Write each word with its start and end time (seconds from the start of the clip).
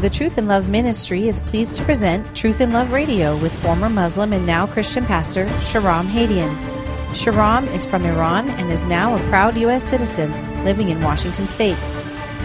The 0.00 0.08
Truth 0.08 0.38
in 0.38 0.46
Love 0.46 0.68
Ministry 0.68 1.26
is 1.26 1.40
pleased 1.40 1.74
to 1.74 1.84
present 1.84 2.24
Truth 2.36 2.60
in 2.60 2.70
Love 2.72 2.92
Radio 2.92 3.36
with 3.36 3.52
former 3.52 3.88
Muslim 3.88 4.32
and 4.32 4.46
now 4.46 4.64
Christian 4.64 5.04
pastor 5.04 5.46
Shahram 5.46 6.06
Hadian. 6.06 6.54
Shahram 7.14 7.66
is 7.72 7.84
from 7.84 8.04
Iran 8.04 8.48
and 8.50 8.70
is 8.70 8.84
now 8.84 9.16
a 9.16 9.28
proud 9.28 9.56
U.S. 9.56 9.82
citizen 9.82 10.30
living 10.64 10.90
in 10.90 11.02
Washington 11.02 11.48
State. 11.48 11.76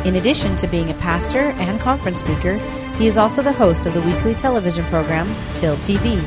In 0.03 0.15
addition 0.15 0.55
to 0.57 0.67
being 0.67 0.89
a 0.89 0.95
pastor 0.95 1.51
and 1.59 1.79
conference 1.79 2.21
speaker, 2.21 2.57
he 2.97 3.05
is 3.05 3.19
also 3.19 3.43
the 3.43 3.53
host 3.53 3.85
of 3.85 3.93
the 3.93 4.01
weekly 4.01 4.33
television 4.33 4.83
program 4.85 5.27
Till 5.53 5.77
TV. 5.77 6.17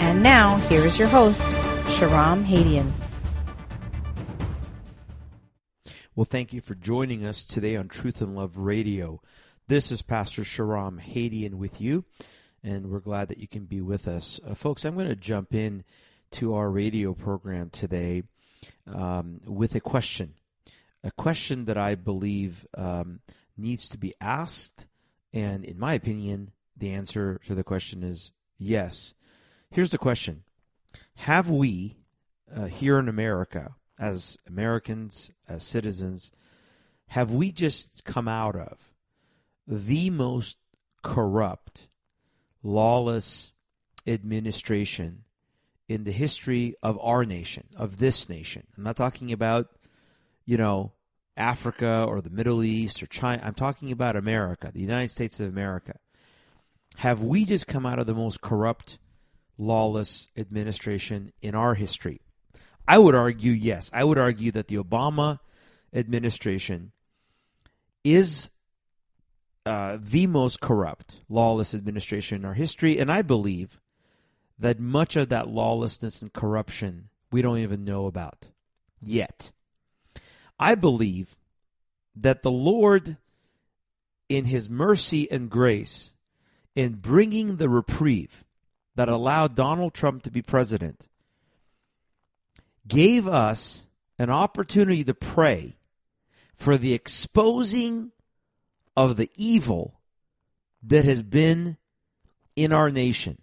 And 0.00 0.22
now, 0.22 0.58
here 0.68 0.84
is 0.84 0.98
your 0.98 1.08
host, 1.08 1.48
Shahram 1.86 2.44
Hadian. 2.44 2.92
Well, 6.14 6.26
thank 6.26 6.52
you 6.52 6.60
for 6.60 6.74
joining 6.74 7.24
us 7.24 7.44
today 7.44 7.76
on 7.76 7.88
Truth 7.88 8.20
in 8.20 8.34
Love 8.34 8.58
Radio. 8.58 9.22
This 9.66 9.90
is 9.90 10.02
Pastor 10.02 10.42
Shahram 10.42 11.00
Hadian 11.00 11.54
with 11.54 11.80
you, 11.80 12.04
and 12.62 12.90
we're 12.90 13.00
glad 13.00 13.28
that 13.28 13.38
you 13.38 13.48
can 13.48 13.64
be 13.64 13.80
with 13.80 14.06
us. 14.06 14.38
Uh, 14.46 14.54
folks, 14.54 14.84
I'm 14.84 14.94
going 14.94 15.08
to 15.08 15.16
jump 15.16 15.54
in 15.54 15.84
to 16.32 16.54
our 16.54 16.68
radio 16.68 17.14
program 17.14 17.70
today 17.70 18.24
um, 18.86 19.40
with 19.46 19.74
a 19.74 19.80
question. 19.80 20.34
A 21.02 21.10
question 21.10 21.64
that 21.64 21.78
I 21.78 21.94
believe 21.94 22.66
um, 22.76 23.20
needs 23.56 23.88
to 23.88 23.96
be 23.96 24.12
asked, 24.20 24.84
and 25.32 25.64
in 25.64 25.78
my 25.78 25.94
opinion, 25.94 26.50
the 26.76 26.90
answer 26.90 27.40
to 27.46 27.54
the 27.54 27.64
question 27.64 28.02
is 28.02 28.32
yes. 28.58 29.14
Here's 29.70 29.92
the 29.92 29.96
question 29.96 30.42
Have 31.14 31.48
we, 31.48 31.96
uh, 32.54 32.66
here 32.66 32.98
in 32.98 33.08
America, 33.08 33.76
as 33.98 34.36
Americans, 34.46 35.30
as 35.48 35.64
citizens, 35.64 36.32
have 37.06 37.32
we 37.32 37.50
just 37.50 38.04
come 38.04 38.28
out 38.28 38.56
of 38.56 38.90
the 39.66 40.10
most 40.10 40.58
corrupt, 41.02 41.88
lawless 42.62 43.52
administration 44.06 45.24
in 45.88 46.04
the 46.04 46.12
history 46.12 46.74
of 46.82 46.98
our 47.00 47.24
nation, 47.24 47.64
of 47.76 47.98
this 47.98 48.28
nation? 48.28 48.66
I'm 48.76 48.84
not 48.84 48.96
talking 48.96 49.32
about, 49.32 49.68
you 50.44 50.56
know, 50.56 50.92
Africa 51.36 52.04
or 52.08 52.20
the 52.20 52.30
Middle 52.30 52.62
East 52.62 53.02
or 53.02 53.06
China. 53.06 53.42
I'm 53.44 53.54
talking 53.54 53.90
about 53.90 54.16
America, 54.16 54.70
the 54.72 54.80
United 54.80 55.10
States 55.10 55.40
of 55.40 55.48
America. 55.48 55.98
Have 56.96 57.22
we 57.22 57.44
just 57.44 57.66
come 57.66 57.86
out 57.86 57.98
of 57.98 58.06
the 58.06 58.14
most 58.14 58.40
corrupt, 58.40 58.98
lawless 59.58 60.28
administration 60.36 61.32
in 61.42 61.54
our 61.54 61.74
history? 61.74 62.20
I 62.86 62.98
would 62.98 63.14
argue 63.14 63.52
yes. 63.52 63.90
I 63.92 64.04
would 64.04 64.18
argue 64.18 64.52
that 64.52 64.68
the 64.68 64.76
Obama 64.76 65.40
administration 65.92 66.92
is 68.04 68.50
uh, 69.66 69.98
the 70.00 70.26
most 70.26 70.60
corrupt, 70.60 71.20
lawless 71.28 71.74
administration 71.74 72.38
in 72.38 72.44
our 72.44 72.54
history, 72.54 72.98
and 72.98 73.10
I 73.10 73.22
believe 73.22 73.80
that 74.58 74.78
much 74.78 75.16
of 75.16 75.28
that 75.30 75.48
lawlessness 75.48 76.22
and 76.22 76.32
corruption 76.32 77.08
we 77.30 77.42
don't 77.42 77.58
even 77.58 77.84
know 77.84 78.06
about 78.06 78.50
yet. 79.00 79.52
I 80.58 80.74
believe 80.74 81.36
that 82.14 82.42
the 82.42 82.50
Lord, 82.50 83.16
in 84.28 84.44
His 84.44 84.70
mercy 84.70 85.30
and 85.30 85.50
grace, 85.50 86.14
in 86.76 86.94
bringing 86.94 87.56
the 87.56 87.68
reprieve 87.68 88.44
that 88.94 89.08
allowed 89.08 89.54
Donald 89.54 89.94
Trump 89.94 90.22
to 90.22 90.30
be 90.30 90.42
president, 90.42 91.08
gave 92.86 93.26
us 93.26 93.86
an 94.18 94.30
opportunity 94.30 95.02
to 95.04 95.14
pray 95.14 95.76
for 96.54 96.78
the 96.78 96.92
exposing 96.92 98.12
of 98.96 99.16
the 99.16 99.30
evil 99.34 100.00
that 100.82 101.04
has 101.04 101.22
been 101.22 101.76
in 102.56 102.72
our 102.72 102.90
nation. 102.90 103.38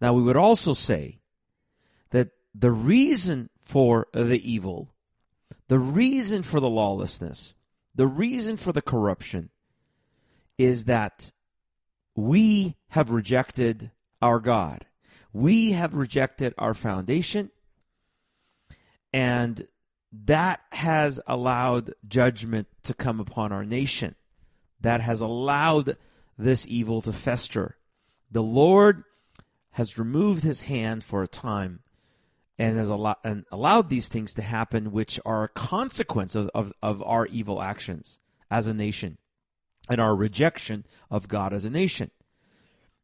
Now, 0.00 0.12
we 0.12 0.22
would 0.22 0.36
also 0.36 0.72
say 0.72 1.20
that 2.10 2.30
the 2.54 2.70
reason 2.70 3.50
for 3.60 4.08
the 4.12 4.40
evil, 4.48 4.92
the 5.68 5.78
reason 5.78 6.42
for 6.42 6.60
the 6.60 6.68
lawlessness, 6.68 7.54
the 7.94 8.06
reason 8.06 8.56
for 8.56 8.72
the 8.72 8.82
corruption 8.82 9.50
is 10.58 10.84
that 10.84 11.32
we 12.14 12.76
have 12.90 13.10
rejected 13.10 13.90
our 14.22 14.38
God. 14.38 14.86
We 15.32 15.72
have 15.72 15.94
rejected 15.94 16.54
our 16.56 16.74
foundation. 16.74 17.50
And 19.12 19.66
that 20.24 20.60
has 20.72 21.20
allowed 21.26 21.94
judgment 22.06 22.68
to 22.84 22.94
come 22.94 23.20
upon 23.20 23.52
our 23.52 23.64
nation. 23.64 24.14
That 24.86 25.00
has 25.00 25.20
allowed 25.20 25.96
this 26.38 26.64
evil 26.68 27.02
to 27.02 27.12
fester. 27.12 27.76
The 28.30 28.40
Lord 28.40 29.02
has 29.72 29.98
removed 29.98 30.44
his 30.44 30.60
hand 30.60 31.02
for 31.02 31.24
a 31.24 31.26
time 31.26 31.80
and 32.56 32.78
has 32.78 32.88
allowed, 32.88 33.16
and 33.24 33.44
allowed 33.50 33.90
these 33.90 34.08
things 34.08 34.32
to 34.34 34.42
happen, 34.42 34.92
which 34.92 35.18
are 35.26 35.42
a 35.42 35.48
consequence 35.48 36.36
of, 36.36 36.52
of, 36.54 36.72
of 36.84 37.02
our 37.02 37.26
evil 37.26 37.60
actions 37.60 38.20
as 38.48 38.68
a 38.68 38.74
nation 38.74 39.18
and 39.90 40.00
our 40.00 40.14
rejection 40.14 40.86
of 41.10 41.26
God 41.26 41.52
as 41.52 41.64
a 41.64 41.70
nation. 41.70 42.12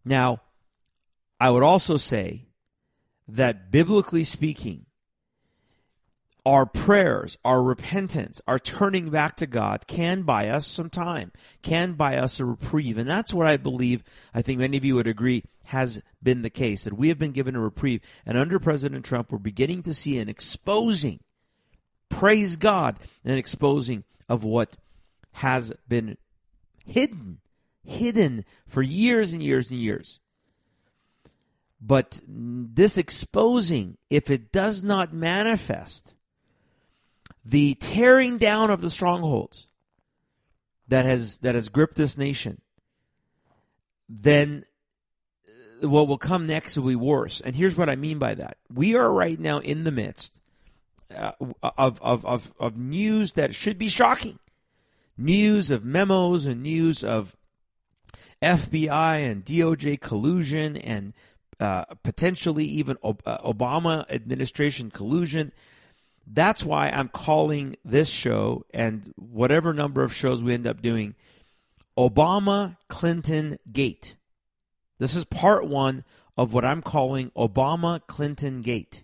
Now, 0.05 0.41
I 1.41 1.51
would 1.51 1.65
also 1.65 1.97
say 1.97 2.47
that 3.27 3.73
biblically 3.73 4.23
speaking, 4.23 4.87
our 6.45 6.67
prayers, 6.67 7.39
our 7.45 7.63
repentance, 7.63 8.41
our 8.49 8.59
turning 8.59 9.11
back 9.11 9.37
to 9.37 9.47
God 9.47 9.87
can 9.87 10.23
buy 10.23 10.49
us 10.49 10.67
some 10.67 10.91
time, 10.91 11.31
can 11.63 11.93
buy 11.93 12.17
us 12.17 12.41
a 12.41 12.45
reprieve. 12.45 12.99
And 12.99 13.09
that's 13.09 13.33
what 13.33 13.47
I 13.47 13.57
believe, 13.57 14.03
I 14.35 14.43
think 14.43 14.59
many 14.59 14.77
of 14.77 14.85
you 14.85 14.97
would 14.97 15.07
agree, 15.07 15.45
has 15.67 16.03
been 16.23 16.43
the 16.43 16.51
case. 16.51 16.85
That 16.85 16.95
we 16.99 17.09
have 17.09 17.19
been 17.19 17.31
given 17.31 17.55
a 17.55 17.61
reprieve. 17.61 18.01
And 18.27 18.37
under 18.37 18.59
President 18.59 19.05
Trump, 19.05 19.31
we're 19.31 19.39
beginning 19.39 19.85
to 19.85 19.95
see 19.95 20.19
an 20.19 20.29
exposing, 20.29 21.21
praise 22.09 22.57
God, 22.57 22.99
an 23.25 23.39
exposing 23.39 24.03
of 24.29 24.43
what 24.43 24.77
has 25.35 25.73
been 25.89 26.17
hidden, 26.85 27.39
hidden 27.85 28.45
for 28.67 28.83
years 28.83 29.33
and 29.33 29.43
years 29.43 29.71
and 29.71 29.79
years. 29.79 30.19
But 31.81 32.21
this 32.27 32.99
exposing, 32.99 33.97
if 34.11 34.31
it 34.31 34.53
does 34.53 34.83
not 34.85 35.13
manifest, 35.13 36.15
the 37.45 37.75
tearing 37.75 38.39
down 38.39 38.71
of 38.71 38.81
the 38.81 38.91
strongholds 38.91 39.69
that 40.89 41.05
has 41.05 41.39
that 41.39 41.55
has 41.55 41.69
gripped 41.69 41.97
this 41.97 42.17
nation, 42.19 42.61
then 44.09 44.65
uh, 45.83 45.89
what 45.89 46.07
will 46.07 46.19
come 46.19 46.47
next 46.47 46.77
will 46.77 46.89
be 46.89 46.97
worse. 46.97 47.41
And 47.41 47.57
here's 47.57 47.77
what 47.77 47.89
I 47.89 47.97
mean 47.97 48.19
by 48.19 48.35
that: 48.35 48.59
we 48.73 48.95
are 48.95 49.11
right 49.11 49.39
now 49.39 49.59
in 49.59 49.85
the 49.85 49.91
midst 49.91 50.41
uh, 51.15 51.33
of, 51.63 52.01
of 52.03 52.25
of 52.25 52.53
of 52.59 52.77
news 52.77 53.33
that 53.35 53.55
should 53.55 53.79
be 53.79 53.89
shocking, 53.89 54.39
news 55.17 55.71
of 55.71 55.85
memos 55.85 56.47
and 56.47 56.63
news 56.63 57.03
of 57.03 57.37
FBI 58.43 59.31
and 59.31 59.45
DOJ 59.45 60.01
collusion 60.01 60.77
and 60.77 61.15
uh, 61.61 61.85
potentially 62.03 62.65
even 62.65 62.97
uh, 63.05 63.39
Obama 63.39 64.05
administration 64.11 64.91
collusion 64.91 65.53
that's 66.27 66.65
why 66.65 66.89
I'm 66.89 67.09
calling 67.09 67.77
this 67.85 68.09
show 68.09 68.65
and 68.73 69.13
whatever 69.17 69.73
number 69.73 70.03
of 70.03 70.15
shows 70.15 70.43
we 70.43 70.55
end 70.55 70.67
up 70.67 70.83
doing 70.83 71.15
Obama 71.97 72.77
Clinton 72.89 73.59
Gate. 73.71 74.17
This 74.99 75.15
is 75.15 75.25
part 75.25 75.67
one 75.67 76.05
of 76.37 76.55
what 76.55 76.65
I'm 76.65 76.83
calling 76.83 77.31
Obama 77.37 78.01
Clinton 78.07 78.63
Gate. 78.63 79.03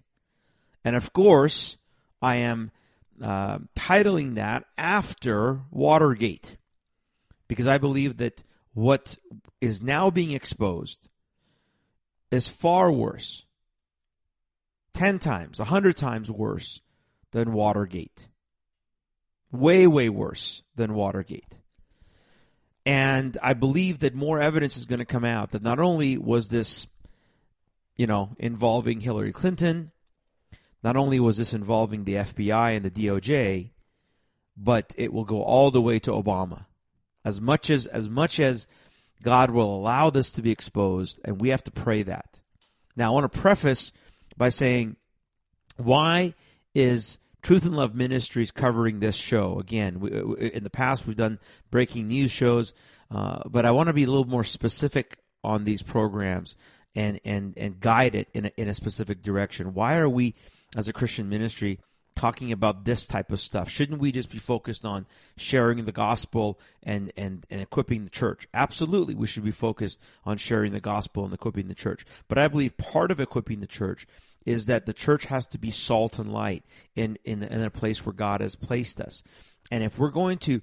And 0.84 0.97
of 0.97 1.12
course, 1.12 1.77
I 2.23 2.37
am 2.37 2.71
uh, 3.23 3.59
titling 3.77 4.37
that 4.37 4.65
after 4.77 5.61
Watergate 5.71 6.56
because 7.49 7.67
I 7.67 7.79
believe 7.79 8.19
that 8.19 8.43
what 8.75 9.19
is 9.61 9.82
now 9.82 10.09
being 10.11 10.31
exposed 10.31 11.09
is 12.31 12.47
far 12.49 12.93
worse 12.93 13.44
10 14.94 15.19
times, 15.19 15.59
100 15.59 15.97
times 15.97 16.31
worse 16.31 16.81
than 17.32 17.52
Watergate. 17.52 18.28
Way, 19.50 19.86
way 19.86 20.08
worse 20.08 20.62
than 20.76 20.94
Watergate. 20.94 21.58
And 22.84 23.36
I 23.42 23.52
believe 23.54 23.98
that 24.00 24.14
more 24.14 24.40
evidence 24.40 24.76
is 24.76 24.86
going 24.86 24.98
to 24.98 25.04
come 25.04 25.25
out 25.25 25.50
that 25.50 25.62
not 25.62 25.78
only 25.78 26.16
was 26.16 26.48
this, 26.48 26.86
you 27.96 28.06
know, 28.06 28.30
involving 28.38 29.00
Hillary 29.00 29.32
Clinton, 29.32 29.92
not 30.82 30.96
only 30.96 31.20
was 31.20 31.36
this 31.36 31.52
involving 31.52 32.04
the 32.04 32.14
FBI 32.14 32.76
and 32.76 32.84
the 32.84 32.90
DOJ, 32.90 33.70
but 34.56 34.94
it 34.96 35.12
will 35.12 35.25
go 35.25 35.42
all 35.42 35.70
the 35.70 35.82
way 35.82 35.98
to 35.98 36.12
Obama. 36.12 36.64
As 37.25 37.40
much 37.40 37.69
as 37.69 37.86
as 37.86 38.08
much 38.08 38.40
as 38.40 38.66
God 39.22 39.50
will 39.50 39.75
allow 39.75 40.10
this 40.10 40.32
to 40.32 40.42
be 40.42 40.50
exposed, 40.50 41.20
and 41.25 41.40
we 41.40 41.48
have 41.50 41.64
to 41.64 41.70
pray 41.70 42.02
that. 42.04 42.40
Now, 42.96 43.10
I 43.10 43.14
want 43.14 43.30
to 43.30 43.38
preface 43.38 43.92
by 44.36 44.48
saying, 44.48 44.96
why 45.76 46.34
is 46.78 47.19
Truth 47.42 47.64
and 47.64 47.76
Love 47.76 47.94
Ministries 47.94 48.52
covering 48.52 49.00
this 49.00 49.16
show. 49.16 49.58
Again, 49.58 49.98
we, 49.98 50.10
in 50.52 50.62
the 50.62 50.70
past 50.70 51.06
we've 51.06 51.16
done 51.16 51.40
breaking 51.70 52.06
news 52.06 52.30
shows, 52.30 52.72
uh, 53.10 53.40
but 53.46 53.66
I 53.66 53.72
want 53.72 53.88
to 53.88 53.92
be 53.92 54.04
a 54.04 54.06
little 54.06 54.25
more 54.25 54.44
specific 54.44 55.19
on 55.42 55.64
these 55.64 55.82
programs 55.82 56.56
and 56.94 57.20
and 57.25 57.54
and 57.56 57.80
guide 57.80 58.14
it 58.14 58.28
in 58.32 58.46
a, 58.46 58.52
in 58.56 58.69
a 58.69 58.75
specific 58.75 59.22
direction. 59.22 59.75
Why 59.75 59.96
are 59.96 60.08
we, 60.08 60.36
as 60.76 60.86
a 60.86 60.92
Christian 60.92 61.28
ministry, 61.28 61.80
talking 62.14 62.52
about 62.52 62.84
this 62.84 63.06
type 63.06 63.32
of 63.32 63.40
stuff? 63.40 63.69
Shouldn't 63.69 64.00
we 64.00 64.12
just 64.12 64.30
be 64.30 64.38
focused 64.38 64.84
on 64.84 65.06
sharing 65.36 65.84
the 65.84 65.92
gospel 65.92 66.60
and, 66.82 67.12
and, 67.16 67.44
and 67.50 67.60
equipping 67.60 68.04
the 68.04 68.10
church? 68.10 68.46
Absolutely, 68.54 69.14
we 69.14 69.26
should 69.26 69.44
be 69.44 69.50
focused 69.50 70.00
on 70.25 70.36
sharing 70.36 70.72
the 70.72 70.80
gospel 70.80 71.25
and 71.25 71.34
equipping 71.34 71.69
the 71.69 71.75
church. 71.75 72.04
But 72.28 72.38
I 72.38 72.46
believe 72.48 72.76
part 72.76 73.10
of 73.10 73.20
equipping 73.20 73.60
the 73.60 73.66
church 73.66 74.06
is 74.46 74.67
that 74.67 74.87
the 74.87 74.93
church 74.93 75.26
has 75.26 75.46
to 75.49 75.58
be 75.58 75.70
salt 75.70 76.19
and 76.19 76.32
light 76.32 76.64
in, 76.94 77.19
in, 77.25 77.43
in 77.43 77.62
a 77.62 77.70
place 77.70 78.05
where 78.05 78.12
God 78.12 78.40
has 78.40 78.56
placed 78.56 79.00
us. 79.00 79.23
And 79.70 79.85
if 79.85 79.99
we're 79.99 80.11
going 80.11 80.38
to 80.38 80.62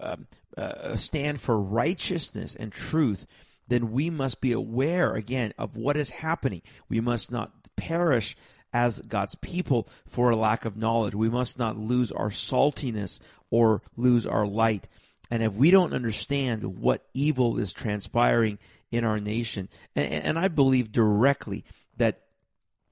um, 0.00 0.26
uh, 0.56 0.96
stand 0.96 1.40
for 1.40 1.60
righteousness 1.60 2.54
and 2.54 2.72
truth, 2.72 3.26
then 3.68 3.92
we 3.92 4.10
must 4.10 4.40
be 4.40 4.52
aware 4.52 5.14
again 5.14 5.52
of 5.58 5.76
what 5.76 5.96
is 5.96 6.10
happening. 6.10 6.62
We 6.88 7.00
must 7.00 7.32
not 7.32 7.52
perish 7.76 8.36
as 8.72 9.00
God's 9.00 9.36
people 9.36 9.88
for 10.06 10.30
a 10.30 10.36
lack 10.36 10.64
of 10.64 10.76
knowledge. 10.76 11.14
We 11.14 11.30
must 11.30 11.58
not 11.58 11.78
lose 11.78 12.12
our 12.12 12.28
saltiness 12.28 13.20
or 13.50 13.82
lose 13.96 14.26
our 14.26 14.46
light. 14.46 14.88
And 15.30 15.42
if 15.42 15.54
we 15.54 15.70
don't 15.70 15.94
understand 15.94 16.80
what 16.80 17.06
evil 17.14 17.58
is 17.58 17.72
transpiring 17.72 18.58
in 18.90 19.04
our 19.04 19.18
nation, 19.18 19.68
and, 19.96 20.12
and 20.12 20.38
I 20.38 20.48
believe 20.48 20.92
directly 20.92 21.64
that 21.96 22.23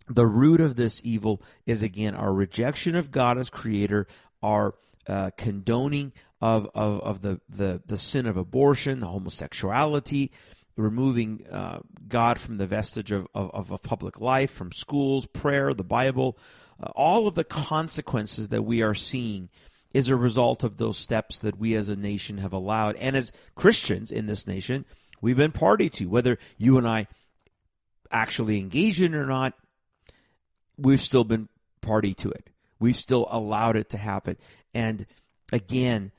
the 0.08 0.26
root 0.26 0.60
of 0.60 0.76
this 0.76 1.00
evil 1.04 1.43
is 1.66 1.82
again 1.82 2.14
our 2.14 2.32
rejection 2.32 2.94
of 2.96 3.10
God 3.10 3.38
as 3.38 3.50
creator, 3.50 4.06
our 4.43 4.75
uh, 5.06 5.31
condoning 5.37 6.12
of, 6.40 6.69
of, 6.75 7.00
of 7.00 7.22
the, 7.22 7.40
the, 7.49 7.82
the 7.87 7.99
sin 7.99 8.26
of 8.26 8.37
abortion, 8.37 9.00
the 9.00 9.06
homosexuality, 9.06 10.31
removing 10.76 11.46
uh, 11.50 11.81
God 12.08 12.38
from 12.38 12.58
the 12.58 12.66
vestige 12.66 13.12
of, 13.12 13.26
of, 13.34 13.70
of, 13.70 13.82
public 13.82 14.20
life, 14.20 14.50
from 14.50 14.72
schools, 14.72 15.26
prayer, 15.26 15.75
the 15.75 15.84
Bible, 15.84 16.38
uh, 16.82 16.90
all 16.96 17.26
of 17.26 17.34
the 17.34 17.44
consequences 17.44 18.48
that 18.48 18.62
we 18.62 18.82
are 18.82 18.94
seeing 18.94 19.48
is 19.93 20.08
a 20.08 20.16
result 20.16 20.64
of 20.64 20.78
those 20.78 20.96
steps 20.96 21.38
that 21.38 21.58
we 21.58 21.75
as 21.75 21.88
a 21.88 21.96
nation 21.96 22.38
have 22.38 22.52
allowed. 22.52 22.96
And 22.96 23.16
as 23.16 23.32
Christians 23.55 24.10
in 24.10 24.26
this 24.26 24.46
nation, 24.46 24.84
we've 25.20 25.37
been 25.37 25.52
party 25.52 25.90
to, 25.90 26.06
whether 26.06 26.38
you 26.56 26.78
and 26.78 26.88
I 26.88 27.06
actually 28.10 28.58
engage 28.58 29.00
in 29.00 29.14
or 29.14 29.26
not, 29.26 29.55
we've 30.82 31.00
still 31.00 31.25
been 31.25 31.49
party 31.81 32.14
to 32.14 32.31
it. 32.31 32.50
We've 32.79 32.96
still 32.96 33.29
allowed 33.31 33.76
it 33.76 33.90
to 33.90 33.96
happen. 33.96 34.37
And 34.75 35.06
again, 35.52 36.12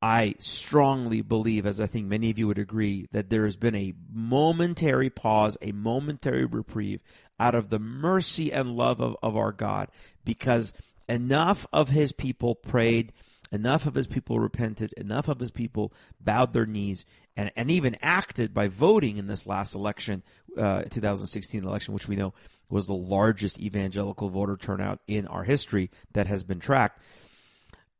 I 0.00 0.36
strongly 0.38 1.22
believe, 1.22 1.66
as 1.66 1.80
I 1.80 1.86
think 1.86 2.06
many 2.06 2.30
of 2.30 2.38
you 2.38 2.46
would 2.46 2.58
agree, 2.58 3.08
that 3.12 3.30
there 3.30 3.44
has 3.44 3.56
been 3.56 3.74
a 3.74 3.94
momentary 4.12 5.10
pause, 5.10 5.56
a 5.60 5.72
momentary 5.72 6.44
reprieve 6.44 7.00
out 7.40 7.54
of 7.54 7.70
the 7.70 7.80
mercy 7.80 8.52
and 8.52 8.76
love 8.76 9.00
of, 9.00 9.16
of 9.22 9.36
our 9.36 9.52
God 9.52 9.88
because 10.24 10.72
enough 11.08 11.66
of 11.72 11.88
his 11.88 12.12
people 12.12 12.54
prayed, 12.54 13.12
enough 13.50 13.86
of 13.86 13.94
his 13.94 14.06
people 14.06 14.38
repented, 14.38 14.92
enough 14.92 15.26
of 15.26 15.40
his 15.40 15.50
people 15.50 15.92
bowed 16.20 16.52
their 16.52 16.66
knees 16.66 17.04
and, 17.36 17.50
and 17.56 17.70
even 17.70 17.96
acted 18.00 18.54
by 18.54 18.68
voting 18.68 19.16
in 19.16 19.26
this 19.26 19.46
last 19.46 19.74
election, 19.74 20.22
uh, 20.56 20.82
2016 20.82 21.64
election, 21.64 21.92
which 21.92 22.06
we 22.06 22.16
know 22.16 22.34
was 22.70 22.86
the 22.86 22.94
largest 22.94 23.58
evangelical 23.60 24.28
voter 24.28 24.56
turnout 24.56 25.00
in 25.06 25.26
our 25.26 25.44
history 25.44 25.90
that 26.12 26.26
has 26.26 26.42
been 26.42 26.60
tracked. 26.60 27.00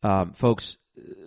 Um, 0.03 0.33
folks, 0.33 0.77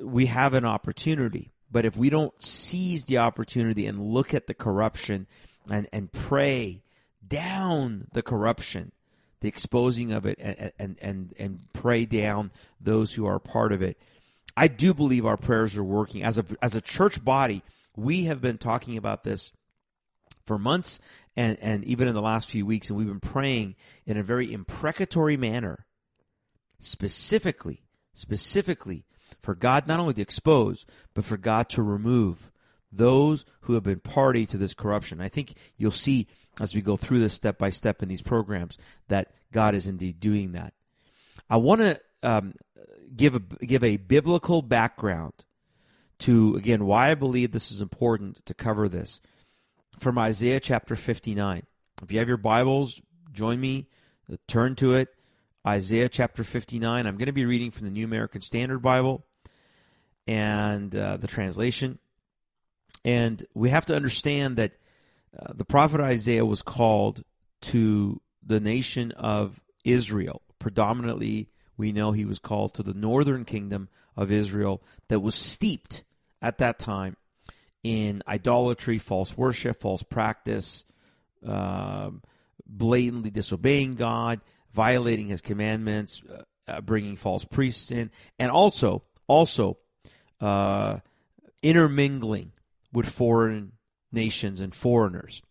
we 0.01 0.27
have 0.27 0.53
an 0.53 0.65
opportunity. 0.65 1.51
But 1.71 1.85
if 1.85 1.95
we 1.95 2.09
don't 2.09 2.33
seize 2.43 3.05
the 3.05 3.19
opportunity 3.19 3.87
and 3.87 3.99
look 4.13 4.33
at 4.33 4.47
the 4.47 4.53
corruption 4.53 5.27
and, 5.69 5.87
and 5.93 6.11
pray 6.11 6.83
down 7.25 8.07
the 8.13 8.21
corruption, 8.21 8.91
the 9.39 9.47
exposing 9.47 10.11
of 10.11 10.25
it, 10.25 10.37
and, 10.39 10.71
and, 10.77 10.97
and, 11.01 11.33
and 11.39 11.59
pray 11.73 12.05
down 12.05 12.51
those 12.81 13.13
who 13.13 13.25
are 13.25 13.39
part 13.39 13.71
of 13.71 13.81
it, 13.81 13.97
I 14.57 14.67
do 14.67 14.93
believe 14.93 15.25
our 15.25 15.37
prayers 15.37 15.77
are 15.77 15.83
working. 15.83 16.23
As 16.23 16.37
a, 16.37 16.45
as 16.61 16.75
a 16.75 16.81
church 16.81 17.23
body, 17.23 17.63
we 17.95 18.25
have 18.25 18.41
been 18.41 18.57
talking 18.57 18.97
about 18.97 19.23
this 19.23 19.53
for 20.45 20.59
months 20.59 20.99
and, 21.35 21.57
and 21.59 21.83
even 21.85 22.07
in 22.07 22.13
the 22.13 22.21
last 22.21 22.49
few 22.49 22.65
weeks, 22.65 22.89
and 22.89 22.97
we've 22.97 23.07
been 23.07 23.19
praying 23.19 23.75
in 24.05 24.17
a 24.17 24.23
very 24.23 24.51
imprecatory 24.51 25.37
manner, 25.37 25.85
specifically, 26.79 27.83
specifically 28.13 29.05
for 29.39 29.55
God 29.55 29.87
not 29.87 29.99
only 29.99 30.13
to 30.15 30.21
expose, 30.21 30.85
but 31.13 31.25
for 31.25 31.37
God 31.37 31.69
to 31.69 31.81
remove 31.81 32.51
those 32.91 33.45
who 33.61 33.73
have 33.73 33.83
been 33.83 33.99
party 33.99 34.45
to 34.45 34.57
this 34.57 34.73
corruption. 34.73 35.21
I 35.21 35.29
think 35.29 35.53
you'll 35.77 35.91
see 35.91 36.27
as 36.59 36.75
we 36.75 36.81
go 36.81 36.97
through 36.97 37.19
this 37.19 37.33
step 37.33 37.57
by 37.57 37.69
step 37.69 38.03
in 38.03 38.09
these 38.09 38.21
programs 38.21 38.77
that 39.07 39.31
God 39.53 39.73
is 39.73 39.87
indeed 39.87 40.19
doing 40.19 40.51
that. 40.51 40.73
I 41.49 41.57
want 41.57 41.81
to 41.81 42.01
um, 42.23 42.53
give 43.15 43.35
a 43.35 43.39
give 43.39 43.83
a 43.83 43.97
biblical 43.97 44.61
background 44.61 45.33
to 46.19 46.55
again 46.55 46.85
why 46.85 47.11
I 47.11 47.15
believe 47.15 47.51
this 47.51 47.71
is 47.71 47.81
important 47.81 48.45
to 48.45 48.53
cover 48.53 48.89
this 48.89 49.21
from 49.99 50.17
Isaiah 50.17 50.59
chapter 50.59 50.95
59. 50.95 51.63
If 52.01 52.11
you 52.11 52.19
have 52.19 52.27
your 52.27 52.37
Bibles, 52.37 53.01
join 53.31 53.59
me, 53.59 53.87
turn 54.47 54.75
to 54.75 54.93
it. 54.95 55.09
Isaiah 55.65 56.09
chapter 56.09 56.43
59. 56.43 57.05
I'm 57.05 57.17
going 57.17 57.27
to 57.27 57.31
be 57.31 57.45
reading 57.45 57.71
from 57.71 57.85
the 57.85 57.91
New 57.91 58.05
American 58.05 58.41
Standard 58.41 58.79
Bible 58.81 59.25
and 60.27 60.95
uh, 60.95 61.17
the 61.17 61.27
translation. 61.27 61.99
And 63.05 63.45
we 63.53 63.69
have 63.69 63.85
to 63.87 63.95
understand 63.95 64.57
that 64.57 64.73
uh, 65.37 65.53
the 65.53 65.65
prophet 65.65 66.01
Isaiah 66.01 66.45
was 66.45 66.61
called 66.61 67.23
to 67.61 68.21
the 68.45 68.59
nation 68.59 69.11
of 69.11 69.61
Israel. 69.83 70.41
Predominantly, 70.59 71.49
we 71.77 71.91
know 71.91 72.11
he 72.11 72.25
was 72.25 72.39
called 72.39 72.73
to 72.75 72.83
the 72.83 72.93
northern 72.93 73.45
kingdom 73.45 73.89
of 74.15 74.31
Israel 74.31 74.81
that 75.07 75.19
was 75.19 75.35
steeped 75.35 76.03
at 76.41 76.57
that 76.57 76.79
time 76.79 77.15
in 77.83 78.21
idolatry, 78.27 78.97
false 78.97 79.37
worship, 79.37 79.79
false 79.79 80.03
practice, 80.03 80.85
um, 81.45 82.21
blatantly 82.65 83.29
disobeying 83.29 83.95
God, 83.95 84.41
violating 84.73 85.27
His 85.27 85.41
commandments, 85.41 86.21
uh, 86.31 86.43
uh, 86.67 86.81
bringing 86.81 87.15
false 87.15 87.43
priests 87.43 87.91
in, 87.91 88.11
and 88.39 88.51
also 88.51 89.03
also 89.27 89.77
uh, 90.39 90.97
intermingling 91.61 92.51
with 92.93 93.09
foreign 93.09 93.73
nations 94.11 94.61
and 94.61 94.73
foreigners. 94.73 95.41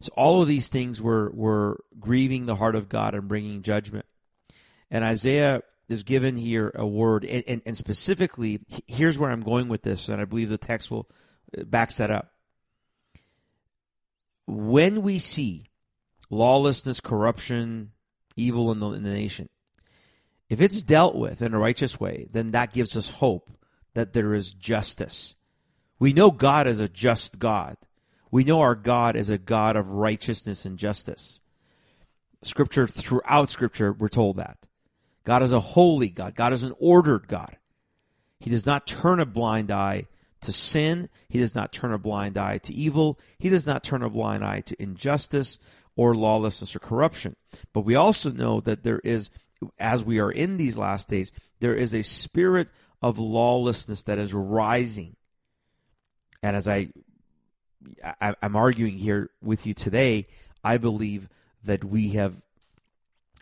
So 0.00 0.10
all 0.16 0.42
of 0.42 0.48
these 0.48 0.68
things 0.68 1.00
were 1.00 1.30
were 1.30 1.84
grieving 1.98 2.46
the 2.46 2.56
heart 2.56 2.74
of 2.74 2.88
God 2.88 3.14
and 3.14 3.28
bringing 3.28 3.62
judgment. 3.62 4.06
And 4.90 5.04
Isaiah 5.04 5.62
is 5.88 6.02
given 6.02 6.36
here 6.36 6.72
a 6.74 6.86
word, 6.86 7.24
and, 7.24 7.44
and, 7.46 7.62
and 7.66 7.76
specifically, 7.76 8.60
here's 8.86 9.18
where 9.18 9.30
I'm 9.30 9.42
going 9.42 9.68
with 9.68 9.82
this, 9.82 10.08
and 10.08 10.20
I 10.20 10.24
believe 10.24 10.48
the 10.48 10.58
text 10.58 10.90
will 10.90 11.08
backs 11.64 11.98
that 11.98 12.10
up. 12.10 12.32
When 14.46 15.02
we 15.02 15.18
see 15.18 15.66
lawlessness, 16.28 17.00
corruption, 17.00 17.92
evil 18.36 18.72
in 18.72 18.80
the, 18.80 18.90
in 18.90 19.02
the 19.02 19.10
nation, 19.10 19.48
if 20.48 20.60
it's 20.60 20.82
dealt 20.82 21.14
with 21.14 21.42
in 21.42 21.54
a 21.54 21.58
righteous 21.58 22.00
way, 22.00 22.26
then 22.32 22.50
that 22.50 22.72
gives 22.72 22.96
us 22.96 23.08
hope 23.08 23.50
that 23.94 24.12
there 24.12 24.34
is 24.34 24.52
justice. 24.52 25.36
We 25.98 26.12
know 26.12 26.30
God 26.30 26.66
is 26.66 26.80
a 26.80 26.88
just 26.88 27.38
God. 27.38 27.76
We 28.30 28.44
know 28.44 28.60
our 28.60 28.74
God 28.74 29.16
is 29.16 29.30
a 29.30 29.38
God 29.38 29.76
of 29.76 29.92
righteousness 29.92 30.64
and 30.64 30.78
justice. 30.78 31.40
Scripture, 32.42 32.86
throughout 32.86 33.48
Scripture, 33.48 33.92
we're 33.92 34.08
told 34.08 34.36
that. 34.36 34.58
God 35.24 35.42
is 35.42 35.52
a 35.52 35.60
holy 35.60 36.08
God. 36.08 36.34
God 36.34 36.52
is 36.52 36.62
an 36.62 36.74
ordered 36.78 37.28
God. 37.28 37.56
He 38.38 38.50
does 38.50 38.66
not 38.66 38.86
turn 38.86 39.20
a 39.20 39.26
blind 39.26 39.70
eye 39.70 40.06
to 40.42 40.52
sin. 40.52 41.08
He 41.28 41.38
does 41.38 41.54
not 41.54 41.72
turn 41.72 41.92
a 41.92 41.98
blind 41.98 42.36
eye 42.36 42.58
to 42.58 42.74
evil. 42.74 43.18
He 43.38 43.48
does 43.48 43.66
not 43.66 43.84
turn 43.84 44.02
a 44.02 44.10
blind 44.10 44.44
eye 44.44 44.60
to 44.60 44.82
injustice 44.82 45.58
or 45.96 46.14
lawlessness 46.14 46.74
or 46.74 46.78
corruption. 46.78 47.36
But 47.72 47.82
we 47.82 47.94
also 47.94 48.30
know 48.30 48.60
that 48.60 48.82
there 48.82 49.00
is, 49.00 49.30
as 49.78 50.02
we 50.02 50.18
are 50.18 50.30
in 50.30 50.56
these 50.56 50.78
last 50.78 51.08
days, 51.08 51.32
there 51.60 51.74
is 51.74 51.94
a 51.94 52.02
spirit 52.02 52.68
of 53.02 53.18
lawlessness 53.18 54.04
that 54.04 54.18
is 54.18 54.32
rising. 54.32 55.16
And 56.42 56.56
as 56.56 56.66
I, 56.66 56.88
I 58.20 58.34
am 58.42 58.56
arguing 58.56 58.96
here 58.96 59.30
with 59.42 59.66
you 59.66 59.74
today, 59.74 60.26
I 60.62 60.78
believe 60.78 61.28
that 61.64 61.84
we 61.84 62.10
have 62.10 62.40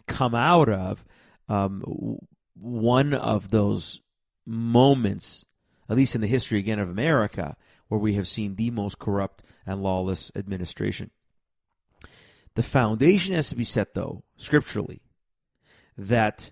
come 0.06 0.34
out 0.34 0.68
of 0.68 1.04
um, 1.48 2.18
one 2.54 3.14
of 3.14 3.50
those 3.50 4.00
moments, 4.46 5.46
at 5.88 5.96
least 5.96 6.14
in 6.14 6.20
the 6.20 6.26
history 6.26 6.58
again 6.58 6.78
of 6.78 6.88
America, 6.88 7.56
where 7.88 8.00
we 8.00 8.14
have 8.14 8.28
seen 8.28 8.54
the 8.56 8.70
most 8.70 8.98
corrupt 8.98 9.42
and 9.66 9.82
lawless 9.82 10.30
administration. 10.36 11.10
The 12.54 12.62
foundation 12.62 13.34
has 13.34 13.48
to 13.50 13.56
be 13.56 13.64
set, 13.64 13.94
though, 13.94 14.24
scripturally, 14.36 15.00
that 15.96 16.50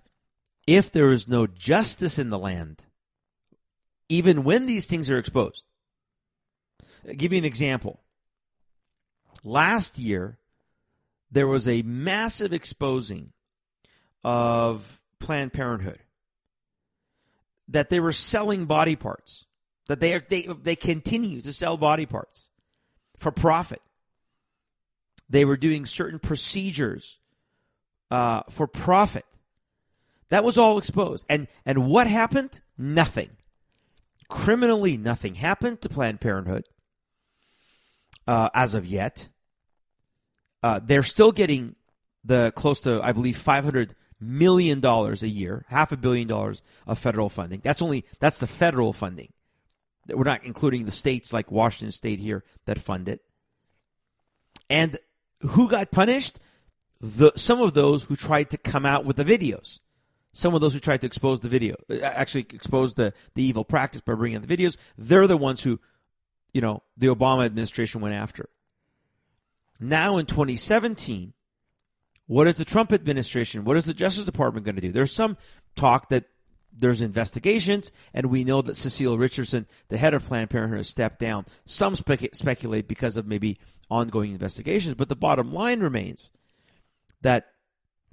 if 0.65 0.91
there 0.91 1.11
is 1.11 1.27
no 1.27 1.47
justice 1.47 2.17
in 2.17 2.29
the 2.29 2.39
land, 2.39 2.83
even 4.09 4.43
when 4.43 4.65
these 4.65 4.87
things 4.87 5.09
are 5.09 5.17
exposed. 5.17 5.65
I'll 7.07 7.13
give 7.13 7.33
you 7.33 7.39
an 7.39 7.45
example. 7.45 8.01
Last 9.43 9.99
year, 9.99 10.39
there 11.31 11.47
was 11.47 11.67
a 11.67 11.81
massive 11.81 12.53
exposing 12.53 13.33
of 14.23 15.01
Planned 15.19 15.53
Parenthood 15.53 15.99
that 17.67 17.89
they 17.89 17.99
were 17.99 18.11
selling 18.11 18.65
body 18.65 18.95
parts, 18.95 19.45
that 19.87 19.99
they 19.99 20.13
are, 20.13 20.23
they 20.27 20.47
they 20.63 20.75
continue 20.75 21.41
to 21.41 21.53
sell 21.53 21.77
body 21.77 22.05
parts 22.05 22.49
for 23.17 23.31
profit. 23.31 23.81
They 25.29 25.45
were 25.45 25.57
doing 25.57 25.85
certain 25.85 26.19
procedures 26.19 27.19
uh, 28.09 28.43
for 28.49 28.67
profit. 28.67 29.25
That 30.29 30.43
was 30.43 30.57
all 30.57 30.77
exposed, 30.77 31.25
and 31.29 31.47
and 31.65 31.87
what 31.87 32.07
happened? 32.07 32.61
Nothing. 32.77 33.29
Criminally, 34.29 34.97
nothing 34.97 35.35
happened 35.35 35.81
to 35.81 35.89
Planned 35.89 36.19
Parenthood 36.19 36.65
uh, 38.27 38.49
as 38.53 38.75
of 38.75 38.85
yet. 38.85 39.29
Uh, 40.61 40.79
they're 40.83 41.03
still 41.03 41.31
getting 41.31 41.75
the 42.25 42.51
close 42.55 42.81
to, 42.81 43.01
I 43.01 43.13
believe, 43.13 43.37
five 43.37 43.63
hundred 43.63 43.95
million 44.19 44.79
dollars 44.79 45.23
a 45.23 45.27
year, 45.27 45.65
half 45.69 45.91
a 45.91 45.97
billion 45.97 46.27
dollars 46.27 46.61
of 46.85 46.99
federal 46.99 47.29
funding. 47.29 47.61
That's 47.63 47.81
only 47.81 48.05
that's 48.19 48.39
the 48.39 48.47
federal 48.47 48.93
funding. 48.93 49.31
We're 50.07 50.23
not 50.23 50.43
including 50.43 50.85
the 50.85 50.91
states 50.91 51.33
like 51.33 51.51
Washington 51.51 51.91
State 51.91 52.19
here 52.19 52.43
that 52.65 52.79
fund 52.79 53.09
it. 53.09 53.21
And 54.69 54.97
who 55.41 55.69
got 55.69 55.91
punished? 55.91 56.39
The 56.99 57.31
some 57.35 57.61
of 57.61 57.73
those 57.73 58.03
who 58.03 58.15
tried 58.15 58.49
to 58.51 58.57
come 58.57 58.85
out 58.85 59.05
with 59.05 59.17
the 59.17 59.25
videos. 59.25 59.79
Some 60.33 60.53
of 60.53 60.61
those 60.61 60.73
who 60.73 60.79
tried 60.79 61.01
to 61.01 61.07
expose 61.07 61.39
the 61.39 61.49
video, 61.49 61.75
actually 62.03 62.45
expose 62.53 62.93
the, 62.93 63.11
the 63.33 63.41
evil 63.41 63.65
practice 63.65 64.01
by 64.01 64.13
bringing 64.13 64.35
in 64.35 64.45
the 64.45 64.57
videos, 64.57 64.77
they're 64.95 65.25
the 65.25 65.35
ones 65.35 65.63
who, 65.63 65.79
you 66.53 66.61
know, 66.61 66.83
the 66.95 67.07
Obama 67.07 67.43
administration 67.43 68.01
went 68.01 68.13
after. 68.13 68.47
Now 69.79 70.17
in 70.17 70.27
2017, 70.27 71.33
what 72.27 72.47
is 72.47 72.57
the 72.57 72.65
Trump 72.65 72.91
administration? 72.91 73.63
What 73.63 73.77
is 73.77 73.85
the 73.85 73.93
Justice 73.93 74.25
Department 74.25 74.65
going 74.65 74.75
to 74.75 74.81
do? 74.81 74.91
There's 74.91 75.13
some 75.13 75.37
talk 75.75 76.09
that 76.09 76.25
there's 76.77 77.01
investigations, 77.01 77.91
and 78.13 78.27
we 78.27 78.43
know 78.43 78.61
that 78.61 78.75
Cecile 78.75 79.17
Richardson, 79.17 79.65
the 79.87 79.97
head 79.97 80.13
of 80.13 80.25
Planned 80.25 80.49
Parenthood, 80.49 80.79
has 80.79 80.89
stepped 80.89 81.19
down. 81.19 81.45
Some 81.65 81.95
spec- 81.95 82.35
speculate 82.35 82.87
because 82.87 83.17
of 83.17 83.25
maybe 83.25 83.57
ongoing 83.89 84.33
investigations, 84.33 84.95
but 84.95 85.09
the 85.09 85.15
bottom 85.15 85.53
line 85.53 85.79
remains 85.79 86.29
that 87.21 87.47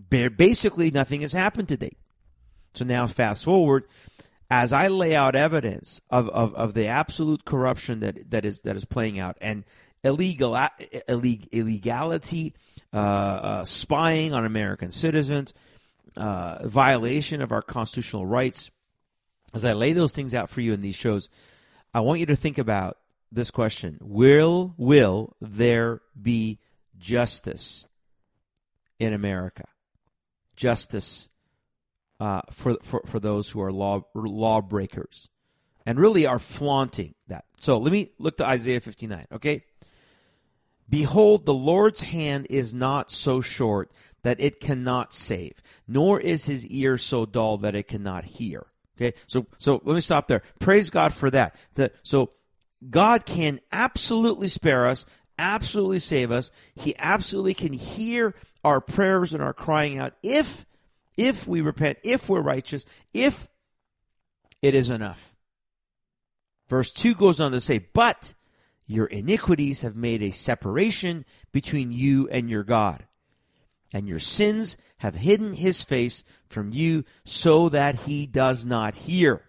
basically 0.09 0.91
nothing 0.91 1.21
has 1.21 1.33
happened 1.33 1.69
to 1.69 1.77
date. 1.77 1.99
So 2.75 2.85
now, 2.85 3.07
fast 3.07 3.45
forward, 3.45 3.85
as 4.51 4.73
I 4.73 4.89
lay 4.89 5.15
out 5.15 5.35
evidence 5.35 6.01
of, 6.11 6.29
of, 6.31 6.55
of 6.55 6.75
the 6.75 6.87
absolute 6.87 7.45
corruption 7.45 8.01
that, 8.01 8.31
that 8.31 8.45
is 8.45 8.63
that 8.63 8.77
is 8.77 8.85
playing 8.85 9.19
out 9.19 9.37
and 9.41 9.65
illegal 10.05 10.57
illegality 11.09 12.55
uh, 12.93 12.97
uh, 12.97 13.65
spying 13.65 14.33
on 14.33 14.45
American 14.45 14.91
citizens, 14.91 15.53
uh, 16.17 16.67
violation 16.69 17.43
of 17.43 17.51
our 17.51 17.63
constitutional 17.63 18.27
rights. 18.27 18.71
As 19.53 19.65
I 19.65 19.73
lay 19.73 19.93
those 19.93 20.13
things 20.13 20.35
out 20.35 20.51
for 20.51 20.61
you 20.61 20.73
in 20.73 20.81
these 20.81 20.95
shows, 20.95 21.29
I 21.93 22.01
want 22.01 22.21
you 22.21 22.27
to 22.27 22.37
think 22.37 22.59
about 22.59 22.99
this 23.33 23.51
question: 23.51 23.99
Will 24.01 24.75
will 24.77 25.37
there 25.41 26.03
be 26.21 26.59
justice 26.99 27.89
in 28.99 29.13
America? 29.13 29.65
Justice 30.57 31.31
uh, 32.21 32.43
for, 32.53 32.77
for 32.83 33.03
for 33.07 33.19
those 33.19 33.51
who 33.51 33.61
are 33.61 33.73
law 33.73 34.03
lawbreakers, 34.15 35.29
and 35.85 35.99
really 35.99 36.27
are 36.27 36.39
flaunting 36.39 37.15
that. 37.27 37.45
So 37.61 37.79
let 37.79 37.93
me 37.93 38.11
look 38.19 38.37
to 38.37 38.47
Isaiah 38.47 38.81
fifty 38.81 39.07
nine. 39.07 39.27
Okay, 39.33 39.65
Behold, 40.89 41.47
the 41.47 41.55
Lord's 41.55 42.03
hand 42.03 42.47
is 42.51 42.75
not 42.75 43.11
so 43.11 43.41
short 43.41 43.91
that 44.23 44.41
it 44.41 44.61
cannot 44.61 45.13
save, 45.13 45.63
nor 45.87 46.21
is 46.21 46.47
his 46.47 46.67
ear 46.67 46.99
so 46.99 47.27
dull 47.27 47.59
that 47.59 47.75
it 47.75 47.89
cannot 47.89 48.25
hear. 48.25 48.67
Okay, 48.97 49.17
so 49.27 49.47
so 49.59 49.81
let 49.85 49.95
me 49.95 50.01
stop 50.01 50.29
there. 50.29 50.43
Praise 50.61 50.91
God 50.91 51.13
for 51.13 51.31
that. 51.31 51.57
So 52.03 52.31
God 52.89 53.27
can 53.27 53.61
absolutely 53.73 54.49
spare 54.49 54.87
us, 54.87 55.05
absolutely 55.39 55.99
save 55.99 56.31
us. 56.31 56.51
He 56.75 56.95
absolutely 56.99 57.55
can 57.55 57.73
hear 57.73 58.35
our 58.63 58.81
prayers 58.81 59.35
and 59.35 59.43
our 59.43 59.53
crying 59.53 59.99
out 59.99 60.15
if 60.23 60.65
if 61.17 61.47
we 61.47 61.61
repent, 61.61 61.99
if 62.03 62.29
we're 62.29 62.41
righteous, 62.41 62.87
if 63.13 63.49
it 64.63 64.75
is 64.75 64.91
enough. 64.91 65.35
Verse 66.69 66.93
2 66.93 67.15
goes 67.15 67.41
on 67.41 67.53
to 67.53 67.61
say, 67.61 67.79
but 67.79 68.35
your 68.87 69.07
iniquities 69.07 69.81
have 69.81 69.97
made 69.97 70.23
a 70.23 70.31
separation 70.31 71.25
between 71.53 71.93
you 71.93 72.29
and 72.29 72.51
your 72.51 72.65
God, 72.65 73.05
and 73.93 74.07
your 74.07 74.19
sins 74.19 74.77
have 74.99 75.15
hidden 75.15 75.55
his 75.55 75.83
face 75.83 76.25
from 76.49 76.73
you 76.73 77.05
so 77.25 77.69
that 77.69 77.95
he 78.01 78.27
does 78.27 78.67
not 78.67 78.95
hear. 78.95 79.43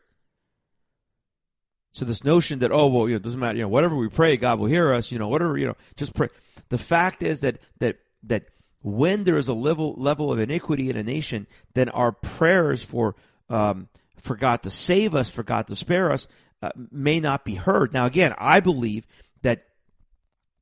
So 1.92 2.04
this 2.04 2.26
notion 2.26 2.60
that 2.60 2.74
oh 2.74 2.88
well 2.88 3.08
you 3.08 3.14
know 3.14 3.18
it 3.18 3.24
doesn't 3.24 3.40
matter 3.40 3.58
you 3.58 3.64
know 3.64 3.70
whatever 3.70 3.96
we 3.96 4.10
pray 4.10 4.36
God 4.36 4.60
will 4.60 4.68
hear 4.68 4.92
us 4.92 5.14
you 5.14 5.18
know 5.18 5.30
whatever 5.30 5.58
you 5.58 5.68
know 5.68 5.78
just 5.96 6.14
pray. 6.14 6.28
The 6.68 6.78
fact 6.78 7.24
is 7.24 7.40
that 7.40 7.60
that 7.80 8.00
that 8.24 8.50
when 8.82 9.24
there 9.24 9.38
is 9.38 9.48
a 9.48 9.54
level 9.54 9.96
level 9.98 10.32
of 10.32 10.40
iniquity 10.40 10.90
in 10.90 10.98
a 10.98 11.04
nation, 11.04 11.48
then 11.74 11.90
our 11.90 12.12
prayers 12.12 12.84
for 12.84 13.16
um, 13.50 13.88
for 14.18 14.36
God 14.36 14.64
to 14.64 14.70
save 14.70 15.16
us, 15.16 15.30
for 15.30 15.44
God 15.44 15.68
to 15.68 15.76
spare 15.76 16.12
us, 16.12 16.28
uh, 16.62 16.72
may 16.92 17.20
not 17.20 17.46
be 17.46 17.56
heard. 17.56 17.94
Now 17.94 18.06
again, 18.06 18.36
I 18.38 18.60
believe 18.60 19.08
that 19.46 19.68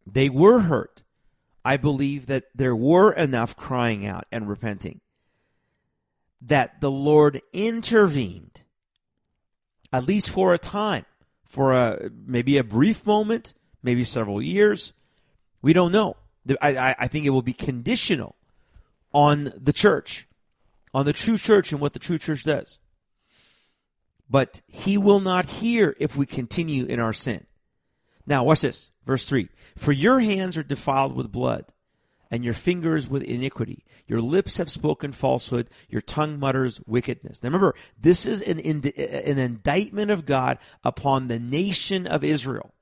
they 0.06 0.28
were 0.28 0.60
hurt. 0.60 1.04
I 1.64 1.78
believe 1.78 2.26
that 2.26 2.44
there 2.54 2.76
were 2.76 3.14
enough 3.14 3.56
crying 3.56 4.06
out 4.06 4.26
and 4.30 4.50
repenting 4.50 5.00
that 6.42 6.82
the 6.82 6.92
Lord 6.92 7.42
intervened, 7.54 8.64
at 9.94 10.06
least 10.06 10.30
for 10.30 10.54
a 10.54 10.58
time, 10.58 11.06
for 11.48 11.72
a 11.72 12.10
maybe 12.26 12.58
a 12.58 12.64
brief 12.66 13.06
moment, 13.06 13.54
maybe 13.82 14.04
several 14.04 14.42
years. 14.42 14.92
We 15.62 15.72
don't 15.72 15.94
know. 15.94 16.18
I, 16.62 16.94
I 17.00 17.08
think 17.08 17.26
it 17.26 17.30
will 17.30 17.42
be 17.42 17.54
conditional 17.54 18.36
on 19.14 19.54
the 19.56 19.72
church, 19.72 20.28
on 20.94 21.06
the 21.06 21.14
true 21.14 21.38
church 21.38 21.72
and 21.72 21.80
what 21.80 21.94
the 21.94 22.00
true 22.00 22.18
church 22.18 22.44
does. 22.44 22.80
But 24.30 24.62
he 24.68 24.98
will 24.98 25.22
not 25.22 25.50
hear 25.50 25.96
if 26.02 26.18
we 26.18 26.26
continue 26.26 26.84
in 26.84 27.00
our 27.00 27.14
sin. 27.14 27.46
Now, 28.26 28.44
watch 28.44 28.62
this. 28.62 28.92
Verse 29.06 29.26
3 29.26 29.50
For 29.76 29.92
your 29.92 30.20
hands 30.20 30.58
are 30.58 30.64
defiled 30.64 31.16
with 31.16 31.32
blood, 31.32 31.66
and 32.34 32.44
your 32.44 32.54
fingers 32.54 33.08
with 33.08 33.22
iniquity. 33.22 33.86
Your 34.08 34.20
lips 34.20 34.58
have 34.58 34.70
spoken 34.70 35.12
falsehood, 35.12 35.70
your 35.88 36.02
tongue 36.02 36.40
mutters 36.40 36.82
wickedness. 36.88 37.44
Now 37.44 37.50
remember, 37.50 37.76
this 38.00 38.26
is 38.26 38.42
an, 38.42 38.60
an 38.60 39.38
indictment 39.38 40.10
of 40.10 40.26
God 40.26 40.58
upon 40.84 41.28
the 41.28 41.40
nation 41.40 42.08
of 42.08 42.24
Israel. 42.24 42.74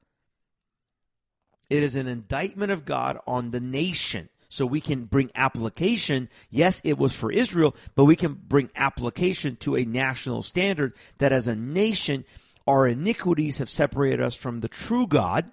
It 1.70 1.84
is 1.84 1.96
an 1.96 2.08
indictment 2.08 2.72
of 2.72 2.86
God 2.86 3.20
on 3.28 3.52
the 3.52 3.60
nation. 3.60 4.30
So 4.48 4.66
we 4.66 4.82
can 4.82 5.06
bring 5.06 5.32
application. 5.36 6.28
Yes, 6.50 6.82
it 6.84 6.98
was 6.98 7.14
for 7.14 7.32
Israel, 7.32 7.76
but 7.96 8.04
we 8.04 8.18
can 8.18 8.34
bring 8.34 8.70
application 8.76 9.56
to 9.58 9.78
a 9.78 9.86
national 9.86 10.44
standard 10.44 10.94
that 11.20 11.32
as 11.32 11.48
a 11.48 11.56
nation, 11.56 12.26
our 12.68 12.88
iniquities 12.88 13.58
have 13.58 13.70
separated 13.70 14.22
us 14.22 14.36
from 14.36 14.60
the 14.60 14.68
true 14.68 15.08
God. 15.08 15.52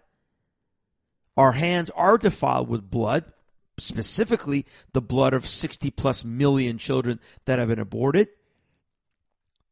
Our 1.36 1.52
hands 1.52 1.90
are 1.90 2.18
defiled 2.18 2.68
with 2.68 2.90
blood, 2.90 3.24
specifically 3.78 4.66
the 4.92 5.00
blood 5.00 5.34
of 5.34 5.46
60 5.46 5.90
plus 5.92 6.24
million 6.24 6.78
children 6.78 7.20
that 7.44 7.58
have 7.58 7.68
been 7.68 7.78
aborted. 7.78 8.28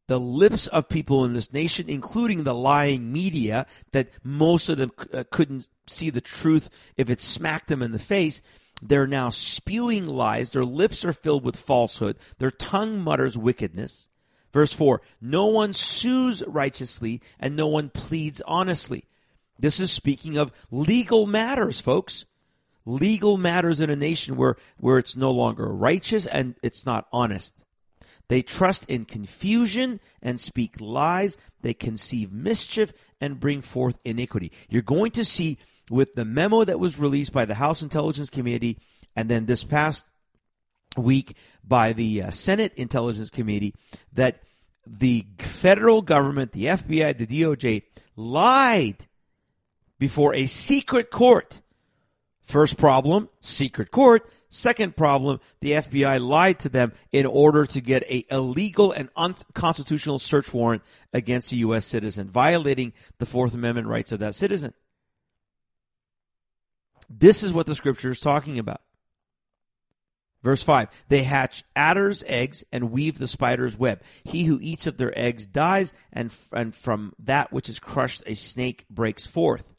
The 0.07 0.19
lips 0.19 0.67
of 0.67 0.87
people 0.87 1.25
in 1.25 1.33
this 1.33 1.51
nation, 1.51 1.89
including 1.89 2.43
the 2.43 2.55
lying 2.55 3.11
media, 3.11 3.65
that 3.91 4.09
most 4.23 4.69
of 4.69 4.77
them 4.77 4.91
uh, 5.13 5.25
couldn't 5.29 5.67
see 5.85 6.09
the 6.09 6.21
truth 6.21 6.69
if 6.95 7.09
it 7.09 7.19
smacked 7.19 7.67
them 7.67 7.83
in 7.83 7.91
the 7.91 7.99
face, 7.99 8.41
they're 8.81 9.07
now 9.07 9.29
spewing 9.29 10.07
lies. 10.07 10.51
Their 10.51 10.65
lips 10.65 11.03
are 11.03 11.13
filled 11.13 11.43
with 11.43 11.55
falsehood. 11.55 12.17
Their 12.37 12.51
tongue 12.51 13.01
mutters 13.01 13.37
wickedness. 13.37 14.07
Verse 14.53 14.73
4 14.73 15.01
No 15.21 15.47
one 15.47 15.73
sues 15.73 16.43
righteously 16.45 17.21
and 17.39 17.55
no 17.55 17.67
one 17.67 17.89
pleads 17.89 18.41
honestly. 18.47 19.05
This 19.59 19.79
is 19.79 19.91
speaking 19.91 20.37
of 20.37 20.51
legal 20.71 21.25
matters, 21.25 21.79
folks. 21.79 22.25
Legal 22.85 23.37
matters 23.37 23.81
in 23.81 23.89
a 23.89 23.95
nation 23.95 24.37
where, 24.37 24.55
where 24.77 24.97
it's 24.97 25.17
no 25.17 25.31
longer 25.31 25.65
righteous 25.67 26.25
and 26.25 26.55
it's 26.63 26.85
not 26.85 27.07
honest. 27.11 27.65
They 28.29 28.41
trust 28.41 28.89
in 28.89 29.05
confusion 29.05 29.99
and 30.21 30.39
speak 30.39 30.79
lies. 30.79 31.37
They 31.61 31.73
conceive 31.73 32.31
mischief 32.31 32.93
and 33.19 33.39
bring 33.39 33.61
forth 33.61 33.99
iniquity. 34.03 34.51
You're 34.69 34.81
going 34.81 35.11
to 35.11 35.25
see 35.25 35.57
with 35.89 36.15
the 36.15 36.25
memo 36.25 36.63
that 36.63 36.79
was 36.79 36.99
released 36.99 37.33
by 37.33 37.45
the 37.45 37.55
House 37.55 37.81
Intelligence 37.81 38.29
Committee 38.29 38.79
and 39.15 39.29
then 39.29 39.45
this 39.45 39.63
past 39.63 40.07
week 40.95 41.35
by 41.63 41.93
the 41.93 42.23
uh, 42.23 42.31
Senate 42.31 42.73
Intelligence 42.75 43.29
Committee 43.29 43.73
that 44.13 44.41
the 44.85 45.25
federal 45.39 46.01
government, 46.01 46.51
the 46.51 46.65
FBI, 46.65 47.17
the 47.17 47.27
DOJ, 47.27 47.83
lied 48.15 49.07
before 49.99 50.33
a 50.33 50.45
secret 50.45 51.11
court. 51.11 51.61
First 52.43 52.77
problem, 52.77 53.29
secret 53.41 53.91
court. 53.91 54.31
Second 54.49 54.95
problem, 54.95 55.41
the 55.59 55.71
FBI 55.73 56.25
lied 56.25 56.59
to 56.59 56.69
them 56.69 56.93
in 57.11 57.25
order 57.25 57.65
to 57.65 57.81
get 57.81 58.03
a 58.03 58.25
illegal 58.31 58.93
and 58.93 59.09
unconstitutional 59.17 60.19
search 60.19 60.53
warrant 60.53 60.83
against 61.11 61.51
a 61.51 61.57
U.S. 61.57 61.85
citizen, 61.85 62.29
violating 62.29 62.93
the 63.19 63.25
Fourth 63.25 63.53
Amendment 63.53 63.87
rights 63.87 64.13
of 64.13 64.19
that 64.19 64.35
citizen. 64.35 64.73
This 67.09 67.43
is 67.43 67.51
what 67.51 67.65
the 67.65 67.75
scripture 67.75 68.11
is 68.11 68.21
talking 68.21 68.57
about. 68.57 68.81
Verse 70.43 70.63
5 70.63 70.89
They 71.09 71.23
hatch 71.23 71.63
adder's 71.75 72.23
eggs 72.27 72.63
and 72.71 72.91
weave 72.91 73.17
the 73.17 73.27
spider's 73.27 73.77
web. 73.77 74.01
He 74.23 74.45
who 74.45 74.59
eats 74.61 74.87
of 74.87 74.97
their 74.97 75.17
eggs 75.17 75.47
dies, 75.47 75.93
and, 76.13 76.33
and 76.51 76.75
from 76.75 77.13
that 77.19 77.51
which 77.51 77.69
is 77.69 77.79
crushed, 77.79 78.23
a 78.25 78.35
snake 78.35 78.85
breaks 78.89 79.25
forth. 79.25 79.73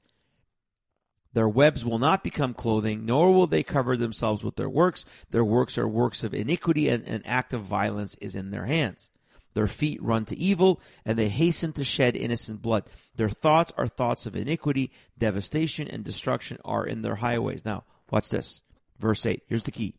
Their 1.35 1.49
webs 1.49 1.85
will 1.85 1.99
not 1.99 2.25
become 2.25 2.55
clothing, 2.55 3.05
nor 3.05 3.33
will 3.33 3.47
they 3.47 3.63
cover 3.63 3.97
themselves 3.97 4.43
with 4.43 4.57
their 4.57 4.69
works. 4.69 5.05
Their 5.31 5.45
works 5.45 5.79
are 5.79 5.87
works 5.87 6.25
of 6.25 6.35
iniquity, 6.35 6.89
and 6.89 7.07
an 7.07 7.23
act 7.25 7.55
of 7.55 7.63
violence 7.63 8.17
is 8.21 8.35
in 8.35 8.51
their 8.51 8.65
hands. 8.65 9.11
Their 9.55 9.67
feet 9.67 10.03
run 10.03 10.25
to 10.27 10.39
evil, 10.39 10.81
and 11.05 11.19
they 11.19 11.29
hasten 11.29 11.73
to 11.75 11.85
shed 11.85 12.17
innocent 12.17 12.63
blood. 12.63 12.85
Their 13.17 13.29
thoughts 13.29 13.73
are 13.77 13.87
thoughts 13.87 14.27
of 14.27 14.37
iniquity, 14.37 14.91
devastation, 15.17 15.89
and 15.89 16.05
destruction 16.05 16.59
are 16.65 16.87
in 16.87 17.03
their 17.03 17.17
highways. 17.17 17.65
Now, 17.65 17.85
watch 18.11 18.29
this. 18.31 18.63
Verse 18.99 19.25
8. 19.25 19.43
Here's 19.47 19.65
the 19.65 19.71
key. 19.71 19.95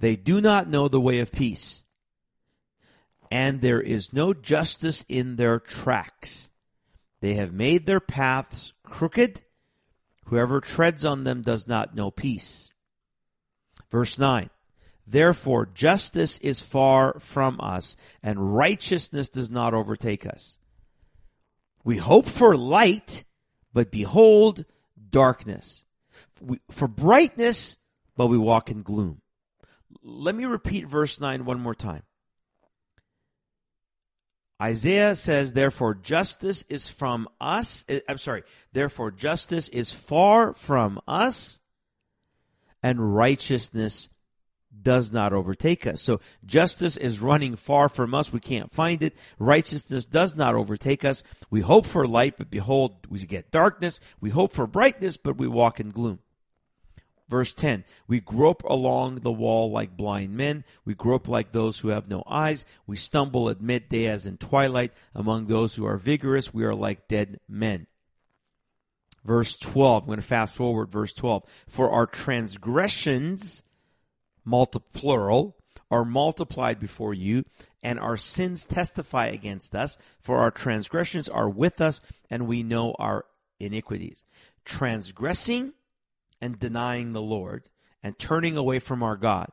They 0.00 0.16
do 0.16 0.40
not 0.40 0.68
know 0.68 0.88
the 0.88 1.00
way 1.00 1.20
of 1.20 1.30
peace, 1.30 1.84
and 3.30 3.60
there 3.60 3.80
is 3.80 4.14
no 4.14 4.32
justice 4.32 5.04
in 5.08 5.36
their 5.36 5.60
tracks. 5.60 6.48
They 7.20 7.34
have 7.34 7.52
made 7.52 7.84
their 7.84 8.00
paths 8.00 8.72
crooked. 8.82 9.42
Whoever 10.24 10.62
treads 10.62 11.04
on 11.04 11.24
them 11.24 11.42
does 11.42 11.68
not 11.68 11.94
know 11.94 12.10
peace. 12.10 12.70
Verse 13.90 14.18
9. 14.18 14.48
Therefore, 15.06 15.66
justice 15.66 16.38
is 16.38 16.60
far 16.60 17.20
from 17.20 17.60
us, 17.60 17.94
and 18.22 18.54
righteousness 18.54 19.28
does 19.28 19.50
not 19.50 19.74
overtake 19.74 20.24
us. 20.24 20.58
We 21.84 21.98
hope 21.98 22.26
for 22.26 22.56
light, 22.56 23.24
but 23.74 23.90
behold, 23.90 24.64
darkness. 25.10 25.84
For 26.70 26.88
brightness, 26.88 27.76
but 28.16 28.28
we 28.28 28.38
walk 28.38 28.70
in 28.70 28.82
gloom. 28.82 29.20
Let 30.02 30.34
me 30.34 30.44
repeat 30.44 30.86
verse 30.86 31.20
9 31.20 31.44
one 31.44 31.60
more 31.60 31.74
time. 31.74 32.02
Isaiah 34.60 35.16
says, 35.16 35.54
therefore 35.54 35.94
justice 35.94 36.64
is 36.68 36.88
from 36.88 37.28
us. 37.40 37.84
Eh, 37.88 38.00
I'm 38.08 38.18
sorry. 38.18 38.42
Therefore 38.72 39.10
justice 39.10 39.68
is 39.68 39.90
far 39.90 40.52
from 40.54 41.00
us 41.08 41.60
and 42.82 43.14
righteousness 43.14 44.10
does 44.82 45.12
not 45.12 45.32
overtake 45.32 45.86
us. 45.86 46.00
So 46.00 46.20
justice 46.44 46.96
is 46.96 47.20
running 47.20 47.56
far 47.56 47.88
from 47.88 48.14
us. 48.14 48.32
We 48.32 48.40
can't 48.40 48.72
find 48.72 49.02
it. 49.02 49.16
Righteousness 49.38 50.06
does 50.06 50.36
not 50.36 50.54
overtake 50.54 51.04
us. 51.04 51.22
We 51.50 51.60
hope 51.60 51.86
for 51.86 52.06
light, 52.06 52.36
but 52.38 52.50
behold, 52.50 53.06
we 53.08 53.20
get 53.26 53.50
darkness. 53.50 54.00
We 54.20 54.30
hope 54.30 54.52
for 54.52 54.66
brightness, 54.66 55.16
but 55.16 55.36
we 55.36 55.48
walk 55.48 55.80
in 55.80 55.90
gloom. 55.90 56.20
Verse 57.30 57.52
10 57.54 57.84
We 58.08 58.18
grope 58.20 58.64
along 58.64 59.20
the 59.20 59.30
wall 59.30 59.70
like 59.70 59.96
blind 59.96 60.36
men. 60.36 60.64
We 60.84 60.94
grope 60.94 61.28
like 61.28 61.52
those 61.52 61.78
who 61.78 61.88
have 61.88 62.10
no 62.10 62.24
eyes. 62.28 62.64
We 62.88 62.96
stumble 62.96 63.48
at 63.48 63.62
midday 63.62 64.06
as 64.06 64.26
in 64.26 64.36
twilight. 64.36 64.92
Among 65.14 65.46
those 65.46 65.76
who 65.76 65.86
are 65.86 65.96
vigorous, 65.96 66.52
we 66.52 66.64
are 66.64 66.74
like 66.74 67.06
dead 67.06 67.38
men. 67.48 67.86
Verse 69.24 69.56
12. 69.56 70.02
I'm 70.02 70.06
going 70.06 70.18
to 70.18 70.22
fast 70.22 70.56
forward. 70.56 70.90
Verse 70.90 71.12
12. 71.12 71.44
For 71.68 71.88
our 71.90 72.06
transgressions, 72.06 73.62
multi 74.44 74.80
plural, 74.92 75.56
are 75.88 76.04
multiplied 76.04 76.80
before 76.80 77.14
you, 77.14 77.44
and 77.82 78.00
our 78.00 78.16
sins 78.16 78.66
testify 78.66 79.26
against 79.26 79.76
us. 79.76 79.98
For 80.20 80.38
our 80.38 80.50
transgressions 80.50 81.28
are 81.28 81.48
with 81.48 81.80
us, 81.80 82.00
and 82.28 82.48
we 82.48 82.64
know 82.64 82.96
our 82.98 83.24
iniquities. 83.60 84.24
Transgressing 84.64 85.74
and 86.40 86.58
denying 86.58 87.12
the 87.12 87.22
Lord 87.22 87.68
and 88.02 88.18
turning 88.18 88.56
away 88.56 88.78
from 88.78 89.02
our 89.02 89.16
God, 89.16 89.50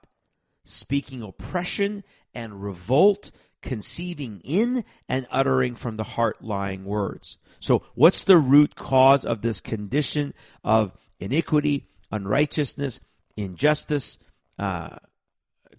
speaking 0.65 1.21
oppression 1.21 2.03
and 2.33 2.63
revolt, 2.63 3.31
conceiving 3.61 4.41
in 4.43 4.83
and 5.09 5.27
uttering 5.31 5.75
from 5.75 5.95
the 5.95 6.03
heart 6.03 6.43
lying 6.43 6.85
words. 6.85 7.37
So, 7.59 7.83
what's 7.95 8.23
the 8.23 8.37
root 8.37 8.75
cause 8.75 9.25
of 9.25 9.41
this 9.41 9.59
condition 9.59 10.33
of 10.63 10.93
iniquity, 11.19 11.87
unrighteousness, 12.11 12.99
injustice, 13.35 14.19
uh, 14.59 14.97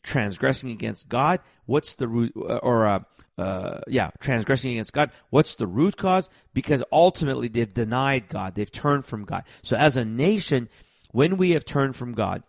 transgressing 0.02 0.70
against 0.70 1.08
God? 1.08 1.40
What's 1.66 1.94
the 1.94 2.08
root, 2.08 2.32
uh, 2.36 2.56
or 2.56 2.86
uh, 2.86 3.00
uh, 3.38 3.80
yeah, 3.86 4.10
transgressing 4.18 4.72
against 4.72 4.92
God. 4.92 5.12
What's 5.30 5.54
the 5.54 5.66
root 5.68 5.96
cause? 5.96 6.28
Because 6.54 6.82
ultimately 6.90 7.46
they've 7.46 7.72
denied 7.72 8.28
God. 8.28 8.56
They've 8.56 8.70
turned 8.70 9.04
from 9.04 9.24
God. 9.24 9.44
So 9.62 9.76
as 9.76 9.96
a 9.96 10.04
nation, 10.04 10.68
when 11.10 11.36
we 11.36 11.50
have 11.50 11.64
turned 11.64 11.96
from 11.96 12.12
God, 12.12 12.42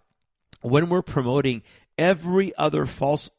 when 0.62 0.90
we're 0.90 1.02
promoting 1.02 1.64
every 1.98 2.56
other 2.56 2.86
false 2.86 3.30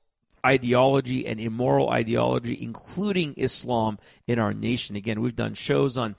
ideology 0.44 1.26
and 1.26 1.40
immoral 1.40 1.90
ideology, 1.90 2.56
including 2.60 3.34
Islam 3.36 3.98
in 4.26 4.38
our 4.38 4.54
nation. 4.54 4.96
Again, 4.96 5.20
we've 5.20 5.36
done 5.36 5.54
shows 5.54 5.96
on 5.96 6.16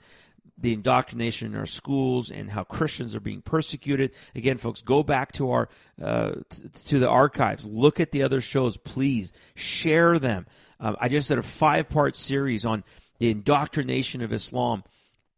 the 0.56 0.72
indoctrination 0.72 1.52
in 1.52 1.58
our 1.58 1.66
schools 1.66 2.30
and 2.30 2.50
how 2.50 2.62
Christians 2.62 3.14
are 3.16 3.20
being 3.20 3.42
persecuted. 3.42 4.12
Again, 4.34 4.58
folks, 4.58 4.80
go 4.80 5.02
back 5.02 5.32
to 5.32 5.50
our 5.50 5.68
uh, 6.00 6.32
t- 6.48 6.68
to 6.86 6.98
the 6.98 7.08
archives. 7.08 7.66
Look 7.66 7.98
at 7.98 8.12
the 8.12 8.22
other 8.22 8.40
shows, 8.40 8.76
please. 8.76 9.32
Share 9.54 10.18
them. 10.18 10.46
Uh, 10.78 10.94
I 11.00 11.08
just 11.08 11.28
did 11.28 11.38
a 11.38 11.42
five 11.42 11.88
part 11.88 12.14
series 12.14 12.64
on 12.64 12.84
the 13.18 13.30
indoctrination 13.30 14.22
of 14.22 14.32
Islam 14.32 14.84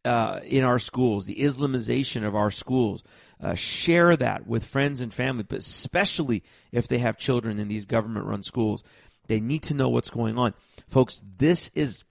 uh, 0.04 0.40
in 0.44 0.64
our 0.64 0.78
schools, 0.78 1.24
the 1.26 1.36
Islamization 1.36 2.26
of 2.26 2.34
our 2.34 2.50
schools. 2.50 3.02
Uh, 3.44 3.54
share 3.54 4.16
that 4.16 4.46
with 4.46 4.64
friends 4.64 5.02
and 5.02 5.12
family, 5.12 5.44
but 5.46 5.58
especially 5.58 6.42
if 6.72 6.88
they 6.88 6.96
have 6.96 7.18
children 7.18 7.58
in 7.58 7.68
these 7.68 7.84
government 7.84 8.24
run 8.24 8.42
schools. 8.42 8.82
They 9.26 9.38
need 9.38 9.62
to 9.64 9.74
know 9.74 9.90
what's 9.90 10.08
going 10.08 10.38
on. 10.38 10.54
Folks, 10.88 11.22
this 11.36 11.70
is 11.74 12.04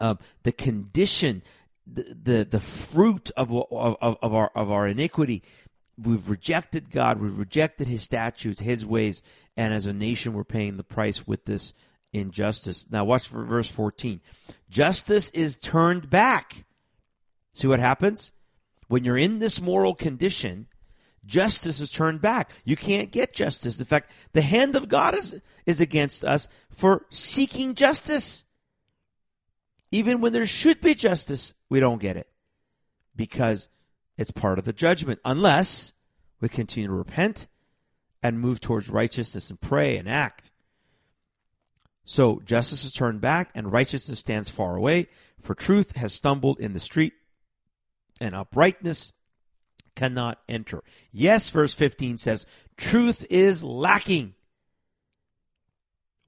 uh, 0.00 0.14
the 0.44 0.52
condition, 0.52 1.42
the, 1.86 2.16
the, 2.22 2.44
the 2.44 2.60
fruit 2.60 3.30
of, 3.36 3.52
of, 3.52 3.96
of, 4.00 4.34
our, 4.34 4.50
of 4.54 4.70
our 4.70 4.88
iniquity. 4.88 5.42
We've 6.02 6.30
rejected 6.30 6.90
God, 6.90 7.20
we've 7.20 7.38
rejected 7.38 7.86
His 7.86 8.02
statutes, 8.02 8.60
His 8.60 8.86
ways, 8.86 9.20
and 9.58 9.74
as 9.74 9.84
a 9.84 9.92
nation, 9.92 10.32
we're 10.32 10.44
paying 10.44 10.78
the 10.78 10.84
price 10.84 11.26
with 11.26 11.44
this 11.44 11.74
injustice. 12.14 12.86
Now, 12.90 13.04
watch 13.04 13.28
for 13.28 13.44
verse 13.44 13.68
14. 13.68 14.22
Justice 14.70 15.28
is 15.30 15.58
turned 15.58 16.08
back. 16.08 16.64
See 17.52 17.68
what 17.68 17.80
happens? 17.80 18.32
When 18.88 19.04
you're 19.04 19.18
in 19.18 19.38
this 19.38 19.60
moral 19.60 19.94
condition, 19.94 20.66
justice 21.24 21.80
is 21.80 21.90
turned 21.90 22.20
back. 22.20 22.52
You 22.64 22.76
can't 22.76 23.10
get 23.10 23.34
justice. 23.34 23.78
In 23.78 23.84
fact, 23.84 24.10
the 24.32 24.42
hand 24.42 24.76
of 24.76 24.88
God 24.88 25.14
is, 25.16 25.40
is 25.64 25.80
against 25.80 26.24
us 26.24 26.48
for 26.70 27.06
seeking 27.10 27.74
justice. 27.74 28.44
Even 29.90 30.20
when 30.20 30.32
there 30.32 30.46
should 30.46 30.80
be 30.80 30.94
justice, 30.94 31.54
we 31.68 31.80
don't 31.80 32.00
get 32.00 32.16
it 32.16 32.28
because 33.14 33.68
it's 34.16 34.30
part 34.30 34.58
of 34.58 34.64
the 34.64 34.72
judgment, 34.72 35.20
unless 35.24 35.94
we 36.40 36.48
continue 36.48 36.88
to 36.88 36.94
repent 36.94 37.48
and 38.22 38.40
move 38.40 38.60
towards 38.60 38.88
righteousness 38.88 39.50
and 39.50 39.60
pray 39.60 39.96
and 39.96 40.08
act. 40.08 40.50
So 42.04 42.40
justice 42.44 42.84
is 42.84 42.92
turned 42.92 43.20
back 43.20 43.50
and 43.54 43.72
righteousness 43.72 44.20
stands 44.20 44.48
far 44.48 44.76
away, 44.76 45.08
for 45.40 45.54
truth 45.54 45.96
has 45.96 46.12
stumbled 46.12 46.60
in 46.60 46.72
the 46.72 46.80
street 46.80 47.14
and 48.20 48.34
uprightness 48.34 49.12
cannot 49.94 50.38
enter. 50.48 50.82
Yes, 51.12 51.50
verse 51.50 51.74
15 51.74 52.18
says, 52.18 52.46
truth 52.76 53.26
is 53.30 53.64
lacking. 53.64 54.34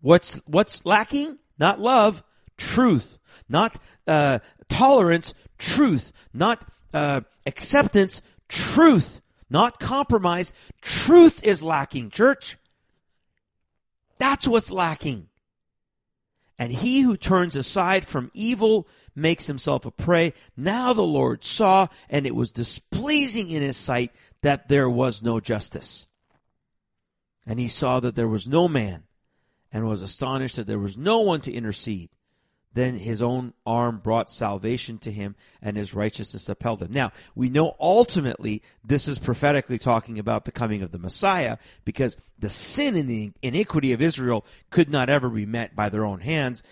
What's, 0.00 0.34
what's 0.46 0.84
lacking? 0.86 1.38
Not 1.58 1.80
love, 1.80 2.22
truth. 2.56 3.18
Not, 3.48 3.78
uh, 4.06 4.38
tolerance, 4.68 5.34
truth. 5.58 6.12
Not, 6.32 6.64
uh, 6.94 7.22
acceptance, 7.46 8.22
truth. 8.48 9.20
Not 9.50 9.80
compromise. 9.80 10.52
Truth 10.80 11.44
is 11.44 11.62
lacking, 11.62 12.10
church. 12.10 12.56
That's 14.18 14.46
what's 14.46 14.70
lacking. 14.70 15.28
And 16.58 16.72
he 16.72 17.02
who 17.02 17.16
turns 17.16 17.54
aside 17.54 18.04
from 18.06 18.30
evil 18.34 18.88
makes 19.18 19.46
himself 19.46 19.84
a 19.84 19.90
prey. 19.90 20.32
Now 20.56 20.92
the 20.92 21.02
Lord 21.02 21.44
saw, 21.44 21.88
and 22.08 22.26
it 22.26 22.34
was 22.34 22.52
displeasing 22.52 23.50
in 23.50 23.62
his 23.62 23.76
sight 23.76 24.12
that 24.42 24.68
there 24.68 24.88
was 24.88 25.22
no 25.22 25.40
justice. 25.40 26.06
And 27.46 27.58
he 27.58 27.68
saw 27.68 28.00
that 28.00 28.14
there 28.14 28.28
was 28.28 28.46
no 28.46 28.68
man 28.68 29.04
and 29.72 29.86
was 29.86 30.02
astonished 30.02 30.56
that 30.56 30.66
there 30.66 30.78
was 30.78 30.96
no 30.96 31.20
one 31.20 31.40
to 31.42 31.52
intercede. 31.52 32.10
Then 32.74 32.94
his 32.94 33.22
own 33.22 33.54
arm 33.66 33.98
brought 33.98 34.30
salvation 34.30 34.98
to 34.98 35.10
him 35.10 35.34
and 35.62 35.76
his 35.76 35.94
righteousness 35.94 36.48
upheld 36.48 36.82
him. 36.82 36.92
Now, 36.92 37.12
we 37.34 37.48
know 37.48 37.74
ultimately 37.80 38.62
this 38.84 39.08
is 39.08 39.18
prophetically 39.18 39.78
talking 39.78 40.18
about 40.18 40.44
the 40.44 40.52
coming 40.52 40.82
of 40.82 40.92
the 40.92 40.98
Messiah 40.98 41.56
because 41.84 42.16
the 42.38 42.50
sin 42.50 42.94
and 42.94 43.08
the 43.08 43.32
iniquity 43.42 43.92
of 43.92 44.02
Israel 44.02 44.44
could 44.70 44.90
not 44.90 45.08
ever 45.08 45.28
be 45.30 45.46
met 45.46 45.74
by 45.74 45.88
their 45.88 46.04
own 46.04 46.20
hands 46.20 46.62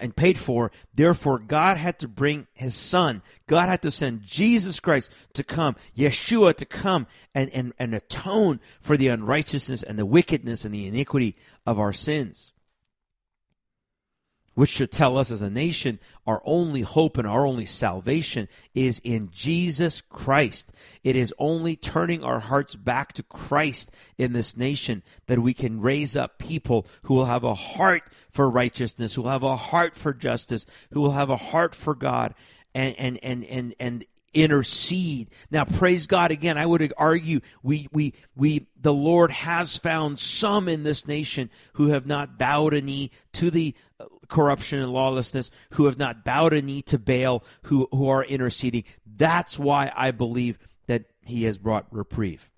and 0.00 0.14
paid 0.14 0.38
for. 0.38 0.70
Therefore, 0.94 1.38
God 1.38 1.76
had 1.76 1.98
to 2.00 2.08
bring 2.08 2.46
his 2.52 2.74
son. 2.74 3.22
God 3.46 3.68
had 3.68 3.82
to 3.82 3.90
send 3.90 4.22
Jesus 4.22 4.80
Christ 4.80 5.10
to 5.32 5.42
come, 5.42 5.76
Yeshua 5.96 6.54
to 6.56 6.66
come 6.66 7.06
and, 7.34 7.50
and, 7.50 7.72
and 7.78 7.94
atone 7.94 8.60
for 8.80 8.96
the 8.96 9.08
unrighteousness 9.08 9.82
and 9.82 9.98
the 9.98 10.06
wickedness 10.06 10.64
and 10.64 10.74
the 10.74 10.86
iniquity 10.86 11.36
of 11.66 11.78
our 11.78 11.92
sins 11.92 12.52
which 14.58 14.70
should 14.70 14.90
tell 14.90 15.16
us 15.16 15.30
as 15.30 15.40
a 15.40 15.48
nation 15.48 16.00
our 16.26 16.42
only 16.44 16.80
hope 16.80 17.16
and 17.16 17.28
our 17.28 17.46
only 17.46 17.64
salvation 17.64 18.48
is 18.74 19.00
in 19.04 19.30
Jesus 19.30 20.00
Christ. 20.00 20.72
It 21.04 21.14
is 21.14 21.32
only 21.38 21.76
turning 21.76 22.24
our 22.24 22.40
hearts 22.40 22.74
back 22.74 23.12
to 23.12 23.22
Christ 23.22 23.92
in 24.18 24.32
this 24.32 24.56
nation 24.56 25.04
that 25.28 25.38
we 25.38 25.54
can 25.54 25.80
raise 25.80 26.16
up 26.16 26.38
people 26.38 26.88
who 27.02 27.14
will 27.14 27.26
have 27.26 27.44
a 27.44 27.54
heart 27.54 28.02
for 28.32 28.50
righteousness, 28.50 29.14
who 29.14 29.22
will 29.22 29.30
have 29.30 29.44
a 29.44 29.54
heart 29.54 29.94
for 29.94 30.12
justice, 30.12 30.66
who 30.90 31.02
will 31.02 31.12
have 31.12 31.30
a 31.30 31.36
heart 31.36 31.72
for 31.72 31.94
God 31.94 32.34
and, 32.74 32.96
and, 32.98 33.20
and, 33.22 33.44
and, 33.44 33.74
and 33.78 34.04
intercede. 34.34 35.30
Now, 35.50 35.64
praise 35.64 36.06
God 36.06 36.30
again. 36.30 36.58
I 36.58 36.66
would 36.66 36.92
argue 36.96 37.40
we, 37.62 37.88
we, 37.92 38.14
we, 38.36 38.66
the 38.80 38.92
Lord 38.92 39.30
has 39.30 39.76
found 39.76 40.18
some 40.18 40.68
in 40.68 40.82
this 40.82 41.06
nation 41.06 41.50
who 41.74 41.90
have 41.90 42.06
not 42.06 42.38
bowed 42.38 42.74
a 42.74 42.82
knee 42.82 43.10
to 43.34 43.50
the 43.50 43.74
corruption 44.28 44.80
and 44.80 44.92
lawlessness, 44.92 45.50
who 45.70 45.86
have 45.86 45.98
not 45.98 46.24
bowed 46.24 46.52
a 46.52 46.62
knee 46.62 46.82
to 46.82 46.98
Baal, 46.98 47.42
who, 47.62 47.88
who 47.90 48.08
are 48.08 48.24
interceding. 48.24 48.84
That's 49.06 49.58
why 49.58 49.90
I 49.96 50.10
believe 50.10 50.58
that 50.86 51.04
he 51.22 51.44
has 51.44 51.58
brought 51.58 51.86
reprieve. 51.90 52.50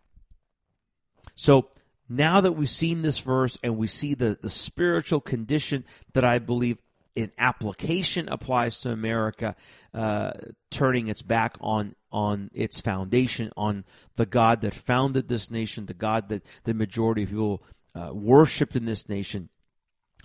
So 1.35 1.69
now 2.09 2.41
that 2.41 2.53
we've 2.53 2.69
seen 2.69 3.03
this 3.03 3.19
verse 3.21 3.57
and 3.63 3.77
we 3.77 3.87
see 3.87 4.15
the, 4.15 4.39
the 4.41 4.51
spiritual 4.51 5.21
condition 5.21 5.85
that 6.13 6.25
I 6.25 6.39
believe 6.39 6.79
in 7.15 7.33
application 7.39 8.29
applies 8.29 8.81
to 8.81 8.91
America, 8.91 9.57
uh, 9.95 10.33
turning 10.71 11.09
its 11.09 11.23
back 11.23 11.57
on 11.61 11.95
on 12.13 12.51
its 12.53 12.81
foundation, 12.81 13.53
on 13.57 13.85
the 14.17 14.27
God 14.27 14.63
that 14.63 14.75
founded 14.75 15.29
this 15.29 15.51
nation, 15.51 15.87
the 15.87 15.95
God 15.95 16.29
that 16.29 16.45
the 16.65 16.75
majority 16.75 17.23
of 17.23 17.29
people 17.29 17.63
uh, 17.95 18.11
worshipped 18.13 18.75
in 18.75 18.85
this 18.85 19.09
nation. 19.09 19.49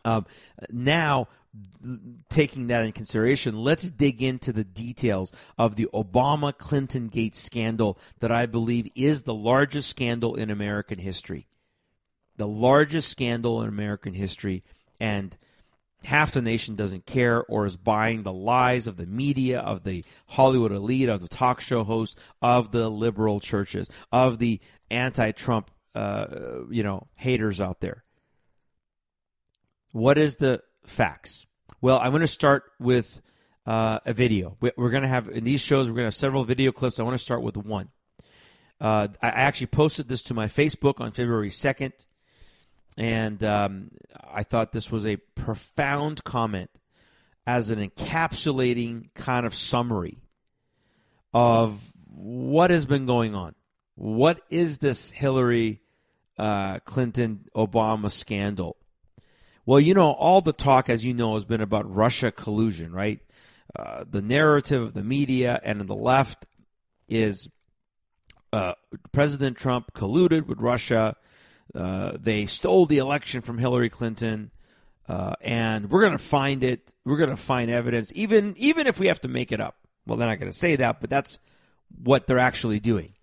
Um, 0.06 0.26
now, 0.72 1.28
taking 2.30 2.68
that 2.68 2.86
in 2.86 2.91
consideration, 2.91 3.56
let's 3.56 3.89
dig 3.91 4.22
into 4.22 4.54
the 4.54 4.63
details 4.63 5.32
of 5.58 5.76
the 5.76 5.88
Obama 5.94 6.58
Clinton 6.58 7.08
Gate 7.08 7.36
scandal 7.36 7.98
that 8.20 8.32
I 8.32 8.46
believe 8.46 8.89
is 8.96 9.24
the 9.24 9.34
largest 9.34 9.89
scandal 9.89 10.36
in 10.36 10.50
American 10.50 11.00
history. 11.00 11.48
The 12.38 12.48
largest 12.48 13.10
scandal 13.10 13.62
in 13.62 13.68
American 13.68 14.13
history. 14.13 14.63
And 15.00 15.36
half 16.04 16.34
the 16.34 16.41
nation 16.41 16.76
doesn't 16.76 17.06
care 17.06 17.44
or 17.46 17.65
is 17.65 17.78
buying 17.78 18.24
the 18.24 18.34
lies 18.34 18.88
of 18.88 18.98
the 18.98 19.06
media, 19.06 19.60
of 19.60 19.84
the 19.84 20.04
Hollywood 20.28 20.72
elite, 20.72 21.10
of 21.10 21.22
the 21.22 21.28
talk 21.28 21.62
show 21.62 21.84
hosts, 21.84 22.15
of 22.41 22.72
the 22.72 22.89
liberal 22.89 23.39
churches, 23.39 23.89
of 24.12 24.39
the 24.39 24.60
anti 24.91 25.32
Trump, 25.32 25.72
uh, 25.96 26.28
you 26.70 26.84
know, 26.84 27.08
haters 27.15 27.60
out 27.60 27.80
there. 27.80 28.05
What 29.95 30.17
is 30.17 30.36
the 30.36 30.62
facts? 30.86 31.45
Well, 31.79 31.99
I'm 31.99 32.12
going 32.12 32.19
to 32.19 32.27
start 32.27 32.63
with 32.81 33.21
uh, 33.65 33.99
a 34.05 34.12
video. 34.12 34.58
We're 34.60 34.89
going 34.89 35.03
to 35.03 35.08
have 35.08 35.29
in 35.29 35.45
these 35.45 35.62
shows. 35.62 35.88
We're 35.88 35.93
going 35.93 36.03
to 36.03 36.08
have 36.08 36.15
several 36.15 36.43
video 36.43 36.73
clips. 36.73 36.99
I 36.99 37.03
want 37.03 37.13
to 37.13 37.23
start 37.23 37.41
with 37.41 37.55
one. 37.55 37.88
Uh, 38.81 39.08
I 39.21 39.29
actually 39.29 39.67
posted 39.67 40.10
this 40.10 40.21
to 40.23 40.34
my 40.34 40.47
Facebook 40.47 40.99
on 40.99 41.13
February 41.13 41.49
2nd, 41.49 41.93
and 42.97 43.41
um, 43.45 43.91
I 44.29 44.43
thought 44.43 44.73
this 44.73 44.91
was 44.91 45.05
a 45.05 45.15
profound 45.15 46.25
comment 46.25 46.71
as 47.47 47.69
an 47.69 47.79
encapsulating 47.79 49.13
kind 49.13 49.45
of 49.45 49.55
summary 49.55 50.17
of 51.34 51.93
what 52.13 52.69
has 52.69 52.86
been 52.86 53.05
going 53.05 53.34
on. 53.34 53.55
What 53.95 54.41
is 54.49 54.79
this 54.79 55.12
Hillary 55.12 55.79
uh, 56.38 56.79
Clinton 56.79 57.45
Obama 57.55 58.12
scandal? 58.12 58.75
Well, 59.65 59.80
you 59.80 59.93
know, 59.93 60.12
all 60.12 60.41
the 60.41 60.54
talk, 60.54 60.89
as 60.89 61.04
you 61.04 61.13
know, 61.13 61.34
has 61.34 61.45
been 61.45 61.62
about 61.62 61.91
Russia 61.93 62.32
collusion, 62.32 62.93
right? 62.93 63.19
Uh, 63.78 64.06
the 64.10 64.21
narrative 64.21 64.82
of 64.82 64.93
the 64.93 65.04
media 65.04 65.60
and 65.63 65.82
the 65.82 65.95
left 65.95 66.45
is 67.10 67.49
uh, 68.54 68.73
President 69.12 69.58
Trump 69.58 69.93
colluded 69.93 70.45
with 70.45 70.60
Russia. 70.60 71.15
Uh, 71.73 72.13
they 72.17 72.45
stole 72.45 72.86
the 72.86 72.99
election 72.99 73.41
from 73.41 73.58
Hillary 73.58 73.89
Clinton, 73.89 74.51
uh, 75.10 75.34
and 75.41 75.89
we're 75.89 76.01
going 76.01 76.17
to 76.17 76.23
find 76.23 76.63
it. 76.63 76.93
We're 77.04 77.17
going 77.17 77.32
to 77.32 77.36
find 77.36 77.69
evidence, 77.71 78.12
even 78.15 78.54
even 78.58 78.88
if 78.88 78.99
we 78.99 79.08
have 79.08 79.19
to 79.21 79.28
make 79.28 79.51
it 79.51 79.60
up. 79.60 79.75
Well, 80.06 80.17
they're 80.17 80.28
not 80.28 80.39
going 80.39 80.51
to 80.51 80.58
say 80.58 80.75
that, 80.78 81.01
but 81.01 81.10
that's 81.10 81.39
what 82.01 82.28
they're 82.28 82.39
actually 82.39 82.80
doing. 82.80 83.13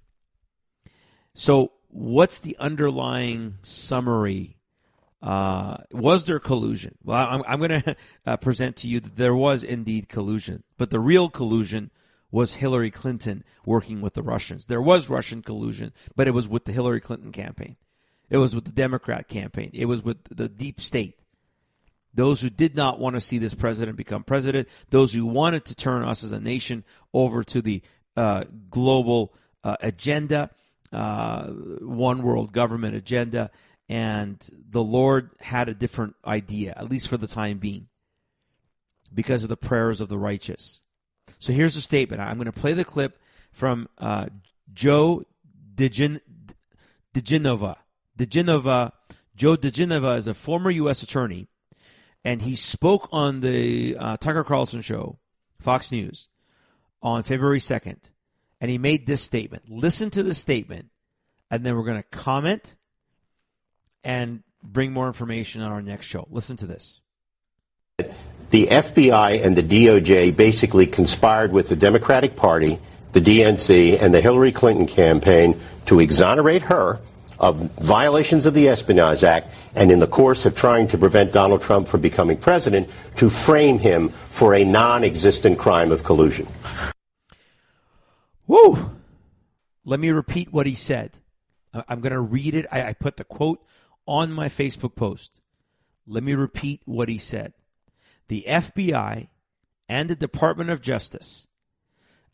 So, 1.35 1.73
what's 1.89 2.41
the 2.41 2.57
underlying 2.59 3.59
summary 3.63 4.59
uh, 5.23 5.77
was 5.93 6.25
there 6.25 6.41
collusion? 6.41 6.97
Well, 7.05 7.27
I'm, 7.29 7.43
I'm 7.47 7.59
going 7.59 7.83
to 7.83 7.97
uh, 8.27 8.37
present 8.39 8.77
to 8.79 8.89
you 8.89 9.01
that 9.01 9.17
there 9.17 9.35
was 9.35 9.63
indeed 9.63 10.09
collusion, 10.09 10.65
but 10.77 10.91
the 10.91 11.01
real 11.01 11.29
collusion 11.29 11.91
was 12.31 12.55
Hillary 12.55 12.91
Clinton 12.91 13.45
working 13.65 14.01
with 14.01 14.15
the 14.15 14.23
Russians. 14.23 14.67
There 14.67 14.83
was 14.83 15.09
Russian 15.09 15.43
collusion, 15.43 15.93
but 16.17 16.27
it 16.27 16.33
was 16.33 16.49
with 16.49 16.65
the 16.65 16.73
Hillary 16.73 17.01
Clinton 17.01 17.31
campaign. 17.31 17.77
It 18.31 18.39
was 18.39 18.55
with 18.55 18.65
the 18.65 18.73
Democrat 18.73 19.29
campaign. 19.29 19.71
It 19.75 19.85
was 19.85 20.03
with 20.03 20.25
the 20.25 20.49
deep 20.49 20.81
state. 20.81 21.19
Those 22.15 22.41
who 22.41 22.51
did 22.51 22.75
not 22.75 22.99
want 22.99 23.15
to 23.15 23.21
see 23.21 23.39
this 23.39 23.55
president 23.55 23.97
become 23.97 24.25
president, 24.25 24.69
those 24.91 25.13
who 25.13 25.27
wanted 25.27 25.67
to 25.67 25.75
turn 25.75 26.03
us 26.03 26.25
as 26.25 26.33
a 26.33 26.41
nation 26.41 26.85
over 27.13 27.45
to 27.45 27.63
the 27.63 27.83
uh, 28.17 28.45
global 28.71 29.35
uh, 29.63 29.77
agenda, 29.81 30.51
uh, 30.93 31.47
one 31.47 32.23
world 32.23 32.53
government 32.53 32.95
agenda, 32.95 33.51
and 33.93 34.49
the 34.71 34.83
Lord 34.83 35.33
had 35.39 35.69
a 35.69 35.75
different 35.75 36.17
idea, 36.27 36.73
at 36.75 36.89
least 36.89 37.09
for 37.09 37.19
the 37.19 37.27
time 37.27 37.59
being, 37.59 37.89
because 39.13 39.43
of 39.43 39.51
the 39.51 39.57
prayers 39.57 40.01
of 40.01 40.09
the 40.09 40.17
righteous. 40.17 40.81
So 41.39 41.53
here's 41.53 41.77
a 41.77 41.83
statement. 41.83 42.23
I'm 42.23 42.39
going 42.39 42.47
to 42.47 42.59
play 42.59 42.73
the 42.73 42.87
clip 42.87 43.21
from 43.53 43.91
uh, 43.99 44.29
Joe 44.73 45.25
diGenova. 45.75 46.23
diGenova. 47.15 48.93
Joe 49.37 49.57
diGenova 49.57 50.17
is 50.17 50.27
a 50.27 50.33
former 50.33 50.71
U.S. 50.71 51.03
attorney, 51.03 51.49
and 52.25 52.41
he 52.41 52.55
spoke 52.55 53.11
on 53.13 53.41
the 53.41 53.95
uh, 53.99 54.17
Tucker 54.17 54.45
Carlson 54.45 54.81
show, 54.81 55.19
Fox 55.61 55.93
News, 55.93 56.29
on 57.03 57.25
February 57.25 57.61
2nd, 57.61 57.99
and 58.59 58.71
he 58.71 58.79
made 58.79 59.07
this 59.07 59.21
statement. 59.21 59.65
Listen 59.69 60.09
to 60.09 60.23
the 60.23 60.35
statement, 60.35 60.87
and 61.51 61.63
then 61.63 61.77
we're 61.77 61.85
going 61.85 62.03
to 62.03 62.09
comment 62.09 62.75
and 64.05 64.43
bring 64.63 64.93
more 64.93 65.07
information 65.07 65.63
on 65.63 65.73
our 65.73 65.83
next 65.83 66.07
show. 66.07 66.27
Listen 66.31 66.57
to 66.59 66.67
this. 66.67 67.01
The 68.51 68.67
FBI 68.67 69.45
and 69.45 69.57
the 69.57 69.63
DOJ 69.63 70.37
basically 70.37 70.87
conspired 70.87 71.53
with 71.53 71.69
the 71.69 71.77
Democratic 71.77 72.37
Party, 72.37 72.79
the 73.13 73.21
DNC, 73.21 74.01
and 74.01 74.13
the 74.13 74.21
Hillary 74.21 74.53
Clinton 74.53 74.87
campaign 74.87 75.61
to 75.87 76.01
exonerate 76.01 76.63
her 76.63 77.01
of 77.39 77.57
violations 77.81 78.47
of 78.47 78.55
the 78.55 78.69
Espionage 78.69 79.25
Act 79.25 79.53
and 79.75 79.91
in 79.91 79.99
the 79.99 80.07
course 80.07 80.47
of 80.47 80.55
trying 80.55 80.87
to 80.89 80.99
prevent 80.99 81.33
Donald 81.33 81.61
Trump 81.61 81.89
from 81.89 82.01
becoming 82.01 82.37
president, 82.37 82.89
to 83.17 83.29
frame 83.29 83.79
him 83.79 84.11
for 84.11 84.55
a 84.55 84.65
non-existent 84.65 85.59
crime 85.59 85.91
of 85.91 86.05
collusion. 86.05 86.47
Woo! 88.47 88.91
Let 89.85 89.99
me 89.99 90.11
repeat 90.11 90.53
what 90.53 90.67
he 90.67 90.75
said. 90.75 91.13
I'm 91.73 92.01
going 92.01 92.13
to 92.13 92.21
read 92.21 92.55
it. 92.55 92.67
I, 92.71 92.89
I 92.89 92.93
put 92.93 93.17
the 93.17 93.25
quote 93.25 93.65
on 94.07 94.33
my 94.33 94.49
Facebook 94.49 94.95
post. 94.95 95.41
Let 96.07 96.23
me 96.23 96.35
repeat 96.35 96.83
what 96.85 97.09
he 97.09 97.19
said. 97.19 97.53
The 98.29 98.45
FBI 98.49 99.29
and 99.89 100.09
the 100.09 100.17
Department 100.17 100.71
of 100.71 100.81
Justice 100.81 101.49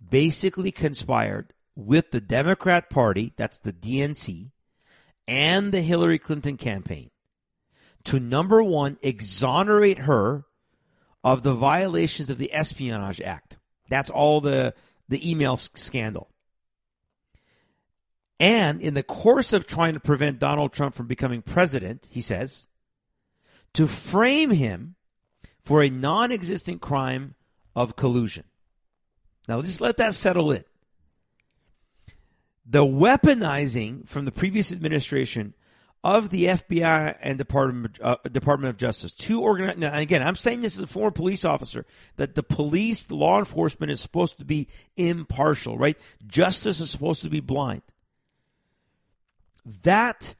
basically 0.06 0.70
conspired 0.70 1.52
with 1.74 2.10
the 2.10 2.20
Democrat 2.20 2.88
Party, 2.90 3.32
that's 3.36 3.60
the 3.60 3.72
DNC, 3.72 4.50
and 5.26 5.72
the 5.72 5.82
Hillary 5.82 6.18
Clinton 6.18 6.56
campaign 6.56 7.10
to 8.08 8.18
number 8.18 8.62
one, 8.62 8.96
exonerate 9.02 9.98
her 10.00 10.44
of 11.22 11.42
the 11.42 11.54
violations 11.54 12.30
of 12.30 12.38
the 12.38 12.52
Espionage 12.54 13.20
Act. 13.20 13.58
That's 13.90 14.08
all 14.08 14.40
the, 14.40 14.74
the 15.08 15.30
email 15.30 15.56
scandal. 15.56 16.30
And 18.40 18.80
in 18.80 18.94
the 18.94 19.02
course 19.02 19.52
of 19.52 19.66
trying 19.66 19.94
to 19.94 20.00
prevent 20.00 20.38
Donald 20.38 20.72
Trump 20.72 20.94
from 20.94 21.06
becoming 21.06 21.42
president, 21.42 22.08
he 22.10 22.20
says, 22.20 22.68
to 23.74 23.86
frame 23.86 24.50
him 24.50 24.94
for 25.60 25.82
a 25.82 25.90
non 25.90 26.30
existent 26.30 26.80
crime 26.80 27.34
of 27.74 27.96
collusion. 27.96 28.44
Now, 29.48 29.62
just 29.62 29.80
let 29.80 29.96
that 29.96 30.14
settle 30.14 30.52
in. 30.52 30.64
The 32.64 32.84
weaponizing 32.84 34.06
from 34.08 34.24
the 34.24 34.32
previous 34.32 34.70
administration 34.70 35.54
of 36.04 36.30
the 36.30 36.44
FBI 36.44 37.16
and 37.20 37.38
Department 37.38 37.98
uh, 38.00 38.16
Department 38.30 38.70
of 38.70 38.76
Justice, 38.76 39.12
two 39.12 39.40
organi- 39.40 39.78
now 39.78 39.96
again, 39.96 40.22
I'm 40.22 40.36
saying 40.36 40.60
this 40.60 40.76
as 40.76 40.82
a 40.82 40.86
former 40.86 41.10
police 41.10 41.44
officer 41.44 41.86
that 42.16 42.34
the 42.34 42.42
police, 42.42 43.04
the 43.04 43.16
law 43.16 43.38
enforcement 43.38 43.90
is 43.90 44.00
supposed 44.00 44.38
to 44.38 44.44
be 44.44 44.68
impartial, 44.96 45.76
right? 45.76 45.98
Justice 46.26 46.80
is 46.80 46.90
supposed 46.90 47.22
to 47.22 47.30
be 47.30 47.40
blind. 47.40 47.82
That 49.82 50.34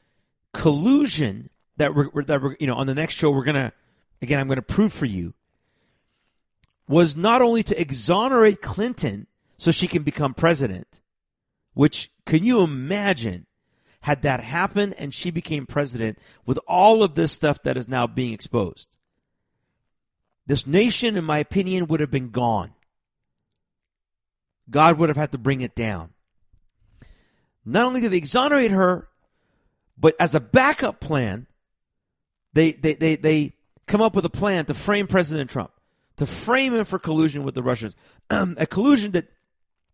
collusion 0.53 1.51
that 1.77 1.95
we're, 1.95 2.25
that 2.25 2.43
we're 2.43 2.57
you 2.59 2.67
know 2.67 2.75
on 2.75 2.87
the 2.87 2.95
next 2.95 3.15
show 3.15 3.31
we're 3.31 3.45
gonna 3.45 3.73
again 4.21 4.41
I'm 4.41 4.49
gonna 4.49 4.63
prove 4.63 4.93
for 4.93 5.07
you 5.07 5.35
was 6.89 7.17
not 7.17 7.43
only 7.43 7.63
to 7.63 7.81
exonerate 7.81 8.63
Clinton 8.63 9.27
so 9.59 9.71
she 9.71 9.87
can 9.87 10.03
become 10.03 10.33
president, 10.33 11.01
which 11.75 12.11
can 12.25 12.45
you 12.45 12.63
imagine 12.63 13.47
had 14.01 14.23
that 14.23 14.41
happened 14.41 14.95
and 14.99 15.13
she 15.13 15.31
became 15.31 15.67
president 15.67 16.19
with 16.47 16.59
all 16.67 17.03
of 17.03 17.15
this 17.15 17.33
stuff 17.33 17.63
that 17.63 17.77
is 17.77 17.89
now 17.89 18.07
being 18.07 18.33
exposed? 18.33 18.97
This 20.47 20.67
nation, 20.67 21.17
in 21.17 21.25
my 21.25 21.39
opinion, 21.39 21.89
would 21.89 22.01
have 22.01 22.11
been 22.11 22.31
gone. 22.31 22.73
God 24.71 24.99
would 24.99 25.11
have 25.11 25.17
had 25.17 25.33
to 25.33 25.39
bring 25.39 25.61
it 25.61 25.75
down. 25.75 26.15
Not 27.69 27.85
only 27.85 28.01
did 28.01 28.13
they 28.13 28.17
exonerate 28.17 28.71
her, 28.71 29.09
but 29.99 30.17
as 30.19 30.35
a 30.35 30.41
backup 30.41 31.01
plan, 31.01 31.47
they, 32.55 32.73
they, 32.73 32.95
they, 32.95 33.17
they 33.17 33.53
come 33.87 34.01
up 34.01 34.15
with 34.15 34.25
a 34.25 34.31
plan 34.31 34.65
to 34.67 34.75
frame 34.75 35.07
President 35.07 35.51
Trump 35.51 35.71
to 36.17 36.25
frame 36.25 36.75
him 36.75 36.87
for 36.87 36.99
collusion 36.99 37.45
with 37.45 37.55
the 37.55 37.63
Russians. 37.63 37.95
a 38.31 38.67
collusion 38.67 39.13
that, 39.13 39.29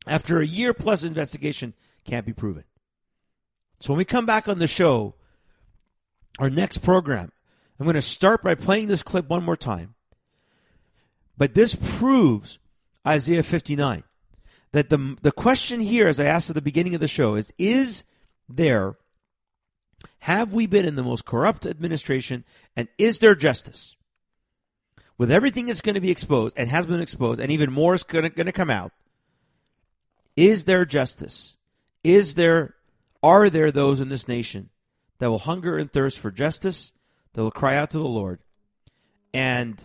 after 0.06 0.40
a 0.40 0.46
year 0.46 0.72
plus 0.72 1.02
investigation, 1.02 1.74
can't 2.04 2.24
be 2.24 2.32
proven. 2.32 2.64
So 3.80 3.92
when 3.92 3.98
we 3.98 4.04
come 4.04 4.24
back 4.24 4.46
on 4.46 4.60
the 4.60 4.68
show, 4.68 5.14
our 6.38 6.50
next 6.50 6.78
program, 6.78 7.32
I'm 7.80 7.86
going 7.86 7.94
to 7.94 8.02
start 8.02 8.44
by 8.44 8.54
playing 8.54 8.86
this 8.86 9.02
clip 9.02 9.28
one 9.28 9.44
more 9.44 9.56
time. 9.56 9.94
But 11.36 11.54
this 11.54 11.74
proves 11.74 12.60
Isaiah 13.04 13.42
59 13.42 14.04
that 14.74 14.90
the 14.90 15.16
the 15.22 15.32
question 15.32 15.80
here, 15.80 16.08
as 16.08 16.20
I 16.20 16.26
asked 16.26 16.50
at 16.50 16.54
the 16.54 16.62
beginning 16.62 16.94
of 16.94 17.00
the 17.00 17.08
show, 17.08 17.34
is: 17.34 17.52
Is 17.58 18.04
there 18.48 18.96
have 20.20 20.52
we 20.52 20.66
been 20.66 20.84
in 20.84 20.96
the 20.96 21.02
most 21.02 21.24
corrupt 21.24 21.64
administration, 21.66 22.44
and 22.76 22.88
is 22.98 23.20
there 23.20 23.34
justice? 23.34 23.96
with 25.16 25.30
everything 25.30 25.66
that's 25.66 25.80
going 25.80 25.94
to 25.94 26.00
be 26.00 26.10
exposed 26.10 26.54
and 26.56 26.68
has 26.68 26.86
been 26.86 27.00
exposed, 27.00 27.40
and 27.40 27.52
even 27.52 27.72
more 27.72 27.94
is 27.94 28.02
going 28.02 28.24
to, 28.24 28.30
going 28.30 28.46
to 28.46 28.52
come 28.52 28.70
out, 28.70 28.92
is 30.36 30.64
there 30.64 30.84
justice? 30.84 31.56
Is 32.02 32.34
there, 32.34 32.74
are 33.22 33.48
there 33.48 33.70
those 33.70 34.00
in 34.00 34.08
this 34.08 34.26
nation 34.26 34.70
that 35.18 35.30
will 35.30 35.38
hunger 35.38 35.78
and 35.78 35.90
thirst 35.90 36.18
for 36.18 36.30
justice, 36.30 36.92
that 37.32 37.42
will 37.42 37.50
cry 37.50 37.76
out 37.76 37.90
to 37.90 37.98
the 37.98 38.04
Lord, 38.04 38.40
and, 39.32 39.80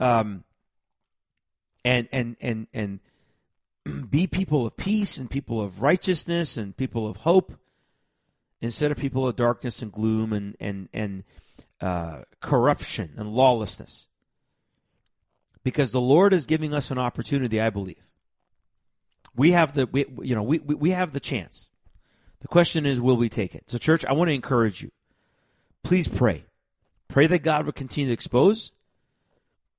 um, 0.00 0.44
and 1.84 2.08
and 2.10 2.36
and 2.40 2.66
and 2.74 3.00
be 4.10 4.26
people 4.26 4.66
of 4.66 4.76
peace 4.76 5.18
and 5.18 5.30
people 5.30 5.60
of 5.60 5.82
righteousness 5.82 6.56
and 6.56 6.76
people 6.76 7.06
of 7.06 7.18
hope, 7.18 7.54
instead 8.60 8.90
of 8.90 8.96
people 8.96 9.26
of 9.26 9.36
darkness 9.36 9.82
and 9.82 9.92
gloom 9.92 10.32
and 10.32 10.56
and 10.60 10.88
and 10.92 11.24
uh, 11.80 12.22
corruption 12.40 13.12
and 13.16 13.28
lawlessness 13.28 14.08
because 15.62 15.90
the 15.90 16.00
Lord 16.00 16.32
is 16.32 16.46
giving 16.46 16.72
us 16.72 16.92
an 16.92 16.98
opportunity, 16.98 17.60
I 17.60 17.70
believe. 17.70 18.06
We 19.34 19.50
have 19.50 19.74
the 19.74 19.86
we, 19.86 20.06
you 20.22 20.34
know 20.34 20.42
we, 20.42 20.58
we 20.58 20.90
have 20.90 21.12
the 21.12 21.20
chance. 21.20 21.68
The 22.40 22.48
question 22.48 22.86
is, 22.86 23.00
will 23.00 23.16
we 23.16 23.28
take 23.28 23.54
it? 23.54 23.64
So, 23.66 23.76
church, 23.76 24.04
I 24.04 24.12
want 24.12 24.28
to 24.28 24.34
encourage 24.34 24.82
you. 24.82 24.92
Please 25.82 26.06
pray. 26.06 26.44
Pray 27.08 27.26
that 27.26 27.40
God 27.40 27.66
would 27.66 27.74
continue 27.74 28.08
to 28.08 28.12
expose. 28.12 28.72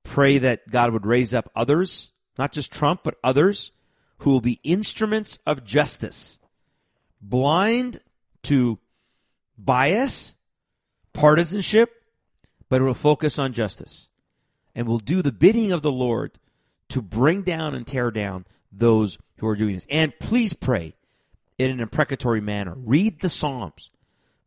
Pray 0.02 0.38
that 0.38 0.68
God 0.70 0.92
would 0.92 1.06
raise 1.06 1.32
up 1.32 1.50
others, 1.56 2.12
not 2.38 2.52
just 2.52 2.72
Trump, 2.72 3.00
but 3.02 3.16
others 3.24 3.72
who 4.18 4.30
will 4.30 4.40
be 4.40 4.60
instruments 4.64 5.38
of 5.46 5.64
justice, 5.64 6.38
blind 7.20 8.00
to 8.44 8.78
bias, 9.56 10.36
partisanship, 11.12 11.90
but 12.68 12.82
will 12.82 12.94
focus 12.94 13.38
on 13.38 13.52
justice 13.52 14.08
and 14.74 14.86
will 14.86 14.98
do 14.98 15.22
the 15.22 15.32
bidding 15.32 15.72
of 15.72 15.82
the 15.82 15.92
Lord 15.92 16.38
to 16.88 17.02
bring 17.02 17.42
down 17.42 17.74
and 17.74 17.86
tear 17.86 18.10
down 18.10 18.44
those 18.70 19.18
who 19.38 19.46
are 19.46 19.56
doing 19.56 19.74
this. 19.74 19.86
And 19.90 20.18
please 20.18 20.52
pray 20.52 20.94
in 21.58 21.70
an 21.70 21.80
imprecatory 21.80 22.40
manner. 22.40 22.74
Read 22.76 23.20
the 23.20 23.28
Psalms. 23.28 23.90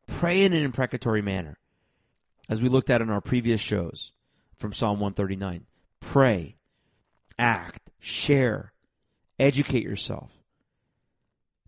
Pray 0.08 0.44
in 0.44 0.54
an 0.54 0.64
imprecatory 0.64 1.22
manner. 1.22 1.58
As 2.50 2.62
we 2.62 2.70
looked 2.70 2.90
at 2.90 3.02
in 3.02 3.10
our 3.10 3.22
previous 3.22 3.62
shows 3.62 4.12
from 4.56 4.74
Psalm 4.74 5.00
139. 5.00 5.66
Pray, 6.00 6.56
act, 7.38 7.90
share, 8.00 8.71
educate 9.41 9.84
yourself. 9.84 10.32